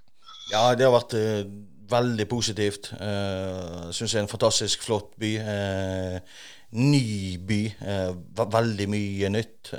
[0.53, 1.45] Ja, det har vært uh,
[1.91, 2.93] veldig positivt.
[3.01, 5.35] Uh, Syns jeg er en fantastisk flott by.
[5.41, 6.41] Uh,
[6.81, 7.61] ny by.
[7.83, 9.75] Uh, veldig mye nytt.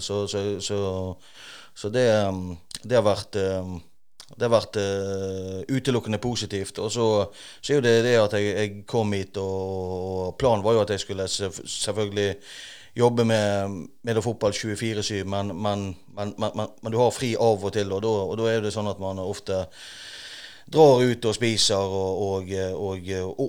[0.00, 0.80] så, så, så,
[1.74, 2.08] så det,
[2.82, 3.78] det, har vært um,
[4.36, 6.78] det har vært uh, utelukkende positivt.
[6.78, 7.06] Og så,
[7.60, 10.84] så, er jo det det at jeg, jeg kom hit, og, og, planen var jo
[10.84, 12.34] at jeg skulle selvfølgelig
[12.96, 16.34] jobbe med, med fotball 24-7, men, men, men,
[16.82, 18.02] men, du har fri av og til, og
[18.38, 19.62] da, er det sånn at man ofte
[20.72, 23.48] drar ut og spiser og, og, og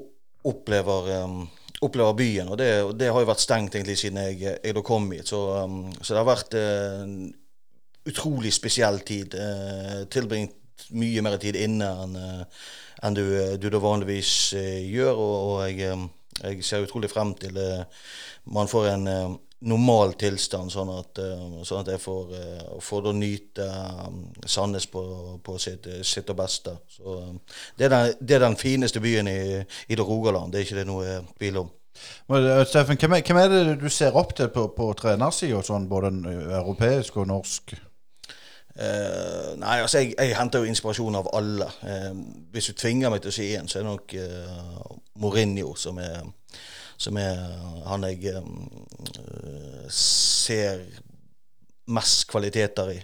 [0.51, 1.43] opplever um,
[1.81, 2.49] opplever byen.
[2.53, 5.29] Og det, det, har jo vært stengt egentlig siden jeg, jeg kom hit.
[5.29, 9.37] Så, um, så, det har vært en uh, utrolig spesiell tid.
[9.37, 10.57] Uh, tilbringt
[10.97, 12.61] mye mer tid inne enn uh,
[13.01, 13.23] en du,
[13.57, 15.15] du da vanligvis eh, gjør.
[15.17, 16.03] Og, og jeg, eh,
[16.43, 17.57] jeg, ser utrolig frem til
[18.51, 19.09] man får en
[19.61, 21.19] normal tilstand, sånn at,
[21.67, 22.31] sånn at jeg får,
[22.81, 23.67] får da nyte
[24.49, 25.03] Sandnes på,
[25.45, 26.73] på sitt, sitt, beste.
[26.89, 27.19] Så
[27.77, 30.79] det er, den, det er den fineste byen i, i det Rogaland, det er ikke
[30.79, 31.69] det noe tvil om.
[32.65, 36.13] Steffen, hvem er, hvem er, det du ser opp til på, på trenersida, sånn både
[36.57, 37.75] europeisk og norsk?
[38.71, 41.67] Uh, nei, altså jeg, jeg, henter jo inspirasjon av alle.
[41.83, 42.15] Uh,
[42.53, 45.99] hvis du tvinger meg til å si én, så er det nok uh, Mourinho som
[45.99, 46.23] er,
[47.01, 47.39] som er
[47.87, 48.35] han jeg
[49.91, 50.83] ser
[51.91, 52.97] mest kvaliteter i.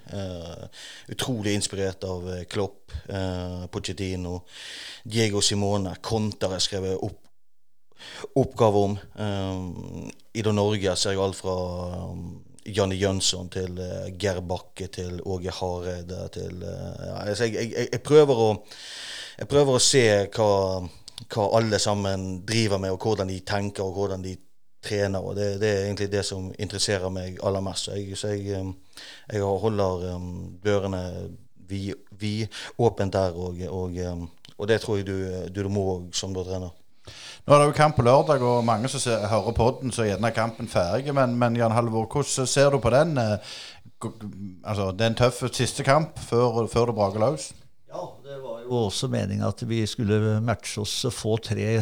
[1.11, 2.93] utrolig inspirert av Klopp,
[3.73, 4.37] Pochettino,
[5.03, 5.95] Diego Simone.
[5.99, 7.23] Konter er skrevet opp
[8.37, 8.97] oppgave om.
[10.33, 11.55] I det Norge ser jeg alt fra
[12.11, 12.27] um,
[12.67, 17.87] Janne Jønsson til uh, Geir Bakke til Åge Hareide til uh, ja, altså jeg, jeg,
[17.93, 18.49] jeg, prøver å,
[19.39, 20.03] jeg, prøver å, se
[20.35, 20.49] hva,
[21.25, 24.35] hva, alle sammen driver med, og hvordan de tenker og hvordan de
[24.83, 25.19] trener.
[25.19, 27.87] og Det, det er egentlig det som interesserer meg aller mest.
[27.87, 28.73] Så jeg, så jeg,
[29.33, 31.03] jeg holder um, dørene
[31.67, 35.17] vidåpent der, og, og, um, og, det tror jeg du,
[35.55, 36.69] du må som du trener.
[37.47, 40.11] Nå er det jo kamp på lørdag, og mange som ser, hører podden, så er
[40.11, 41.13] gjerne kampen ferdig.
[41.15, 43.17] Men, men Jan Halvor, hvordan ser du på den?
[43.17, 43.37] Eh,
[44.63, 47.53] altså, Det er en tøff siste kamp før, før det braker løs?
[48.67, 51.79] Jo også meninga at vi skulle matche oss og få tre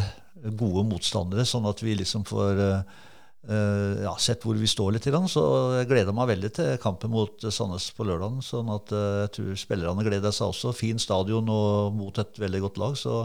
[0.53, 2.83] gode motstandere, sånn at vi liksom får uh,
[4.03, 5.07] ja, sett hvor vi står litt.
[5.31, 5.45] Så
[5.79, 8.37] jeg gleder meg veldig til kampen mot Sandnes på lørdag.
[8.45, 10.75] Sånn at jeg tror spillerne gleder seg også.
[10.77, 12.99] Fin stadion og mot et veldig godt lag.
[13.01, 13.23] Så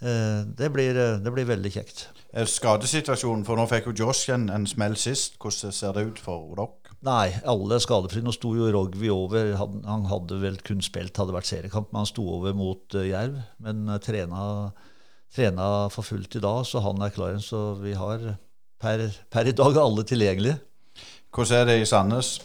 [0.00, 2.08] Eh, det blir, eh, det blir, veldig kjekt.
[2.36, 5.38] Skadesituasjonen, for nå fikk jo Josh en, en smell sist.
[5.40, 6.85] Hvordan ser det ut for dere?
[7.06, 8.24] Nei, alle er skadefrie.
[8.24, 9.52] Nå sto jo Rogvi over.
[9.60, 13.04] Han, han, hadde vel kun spilt, hadde vært seriekamp, men han sto over mot uh,
[13.06, 13.38] Jerv.
[13.62, 14.42] Men uh, trena,
[15.34, 17.38] trena, for fullt i dag, så han er klar.
[17.42, 18.32] Så vi har
[18.82, 20.58] per, per i dag alle tilgjengelige.
[21.36, 22.36] Hvordan er det i Sandnes?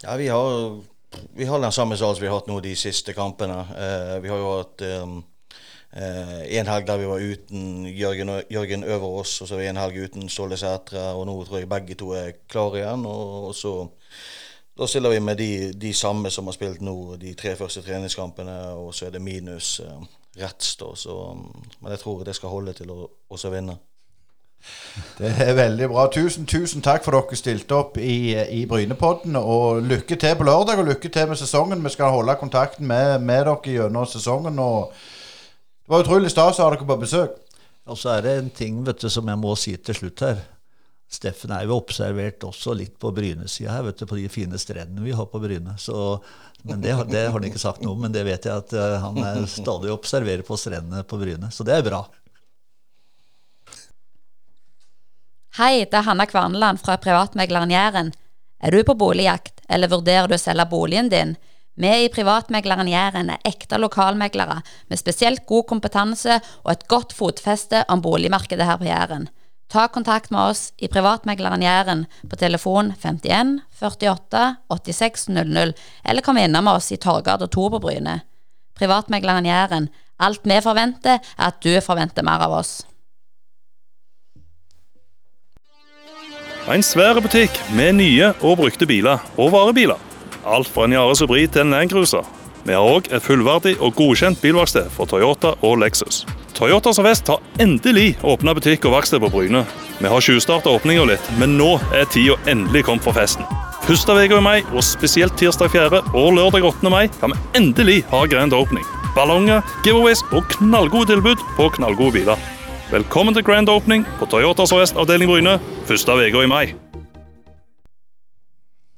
[0.00, 0.80] Ja, vi har,
[1.36, 3.60] vi har den samme salen som vi har hatt nå de siste kampene.
[3.70, 5.39] Uh, vi har jo hatt um, Eh,
[5.90, 10.56] en helg der vi var uten Jørgen, Jørgen Øverås, og så en helg uten Ståle
[10.56, 11.08] Sætre.
[11.18, 13.06] Og nå tror jeg begge to er klare igjen.
[13.10, 13.74] Og, og så
[14.78, 18.54] da stiller vi med de, de, samme som har spilt nå de tre første treningskampene,
[18.80, 20.08] og så er det minus eh,
[20.40, 20.76] Retts.
[20.76, 20.86] da,
[21.80, 23.76] Men jeg tror det skal holde til å også vinne.
[25.18, 26.06] Det er veldig bra.
[26.12, 29.36] Tusen tusen takk for dere stilte opp i, i Brynepodden.
[29.36, 31.84] Og lykke til på lørdag, og lykke til med sesongen.
[31.84, 34.58] Vi skal holde kontakten med, med dere gjennom sesongen.
[34.58, 34.94] og
[35.90, 37.32] det var utrolig stas å ha dere på besøk.
[37.90, 40.36] Og så er det en ting vet du, som jeg må si til slutt her.
[41.10, 45.02] Steffen er jo observert også litt på Bryne-sida her, vet du, på de fine strendene
[45.02, 45.74] vi har på Bryne.
[45.82, 46.20] Så,
[46.62, 49.00] men det, det, har han ikke sagt noe om, men det vet jeg at uh,
[49.02, 51.50] han er stadig observerer på strendene på Bryne.
[51.50, 52.04] Så det er bra.
[55.58, 58.14] Hei, det er Hanna Kvarneland fra privatmegleren Jæren.
[58.62, 61.34] Er du på boligjakt, eller vurderer du å selge boligen din?
[61.74, 64.60] Vi i Privatmegleren Jæren er ekte lokalmeglere
[64.90, 69.28] med spesielt god kompetanse og et godt fotfeste om boligmarkedet her på Jæren.
[69.70, 75.72] Ta kontakt med oss i Privatmegleren Jæren på telefon 51 48 86 00,
[76.04, 78.20] eller kom innom oss i Torgard og Tor på Bryne.
[78.74, 79.88] Privatmegleren Jæren.
[80.20, 82.82] Alt vi forventer, er at du forventer mer av oss.
[86.68, 90.09] En svær butikk med nye og brukte biler og varebiler.
[90.44, 92.24] Alt fra en Yaris Hybrid til en Landcruiser.
[92.64, 96.24] Vi har òg et fullverdig og godkjent bilverksted for Toyota og Lexus.
[96.56, 99.64] Toyota Sør-Vest har endelig åpna butikk og verksted på Bryne.
[100.00, 103.44] Vi har tjuvstarta åpninga litt, men nå er tida endelig kommet for festen.
[103.84, 106.02] Første uka i mai, og spesielt tirsdag 4.
[106.14, 106.92] og lørdag 8.
[106.92, 108.84] mai, kan vi endelig ha grand opening.
[109.16, 112.46] Ballonger, giveaways og knallgode tilbud på knallgode biler.
[112.92, 116.89] Velkommen til grand opening på Toyota Sør-Vest avdeling Bryne første uka i mai.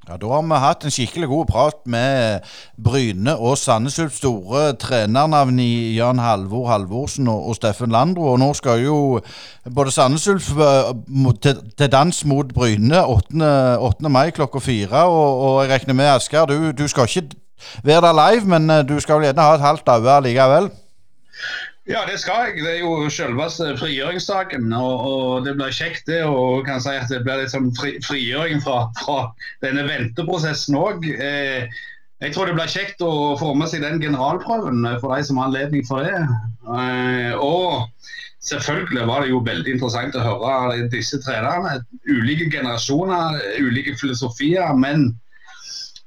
[0.09, 2.41] Ja, Da har vi hatt en skikkelig god prat med
[2.75, 8.33] Bryne og Sandnes Ulfs store trenernavn i Jan Halvor Halvorsen og, og Steffen Landro.
[8.33, 9.21] Og nå skal jo
[9.71, 10.91] både Sandnes Ulf eh,
[11.39, 13.79] til, til, dans mot Bryne 8.
[13.79, 14.11] 8.
[14.11, 15.05] mai klokka fire.
[15.07, 17.39] Og, og, jeg regner med, Asker, du, du, skal ikke
[17.87, 20.73] være der live, men eh, du skal vel gjerne ha et halvt øye likevel?
[21.89, 22.63] Ja, det skal jeg.
[22.63, 24.69] Det er jo selveste frigjøringsdagen.
[24.73, 26.21] Og, og, det blir kjekt, det.
[26.31, 29.25] Og kan si at det blir litt sånn fri, frigjøring fra, fra,
[29.65, 31.09] denne venteprosessen òg.
[31.11, 31.67] Eh,
[32.23, 35.51] jeg tror det blir kjekt å få med seg den generalprøven for de som har
[35.51, 36.23] anledning for det.
[36.71, 37.91] Eh, og
[38.47, 41.81] selvfølgelig var det jo veldig interessant å høre disse trenerne.
[42.07, 44.71] Ulike generasjoner, ulike filosofier.
[44.79, 45.11] men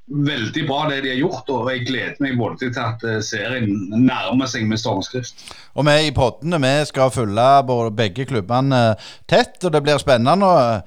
[0.07, 3.71] veldig bra det de har gjort, og jeg gleder meg både til at eh, serien
[4.05, 5.47] nærmer seg med stormskrift.
[5.75, 7.47] Og vi i poddene vi skal følge
[7.95, 10.83] begge klubbene eh, tett, og det blir spennende.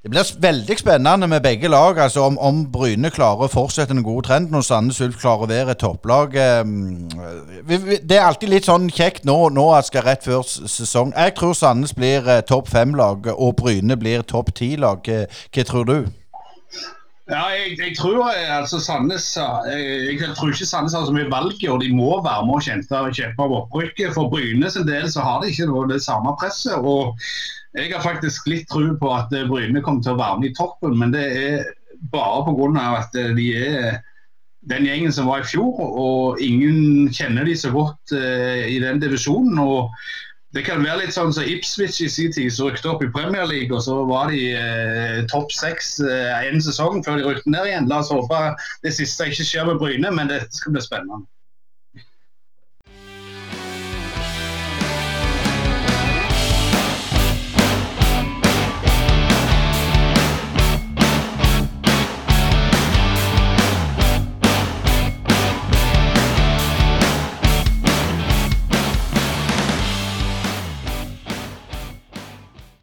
[0.00, 1.98] Det blir veldig spennende med begge lag.
[1.98, 5.50] altså Om, om Bryne klarer å fortsette en god trend når Sandnes Ulf klarer å
[5.50, 6.34] være et topplag.
[6.34, 11.14] Eh, det er alltid litt sånn kjekt nå, nå skal rett før sesong.
[11.14, 15.06] Jeg tror Sandnes blir topp fem-lag, og Bryne blir topp ti-lag.
[15.06, 16.00] Hva tror du?
[17.30, 21.14] Ja, jeg, jeg tror eh, altså Sandnes jeg, eh, jeg, tror ikke Sandnes har så
[21.14, 24.14] mye valg, og de må være med og kjempe, kjempe om opprykket.
[24.16, 26.74] For Bryne sin del så har de ikke noe, det samme presset.
[26.74, 27.20] og
[27.78, 30.56] Jeg har faktisk litt tro på at eh, Bryne kommer til å være med i
[30.58, 31.68] toppen, men det er
[32.10, 32.86] bare pga.
[32.98, 34.00] at de er
[34.68, 39.00] den gjengen som var i fjor, og ingen kjenner de så godt uh, i den
[39.00, 39.56] divisjonen.
[39.58, 39.94] og
[40.56, 43.10] det kan være litt sånn som så Ipswich i sin tid, som rykte opp i
[43.14, 43.70] Premier League.
[43.70, 47.90] og Så var de eh, topp seks eh, en sesong før de rykte ned igjen.
[47.90, 48.40] La oss håpe
[48.82, 51.22] det siste ikke skjer med Bryne, men det skal bli spennende.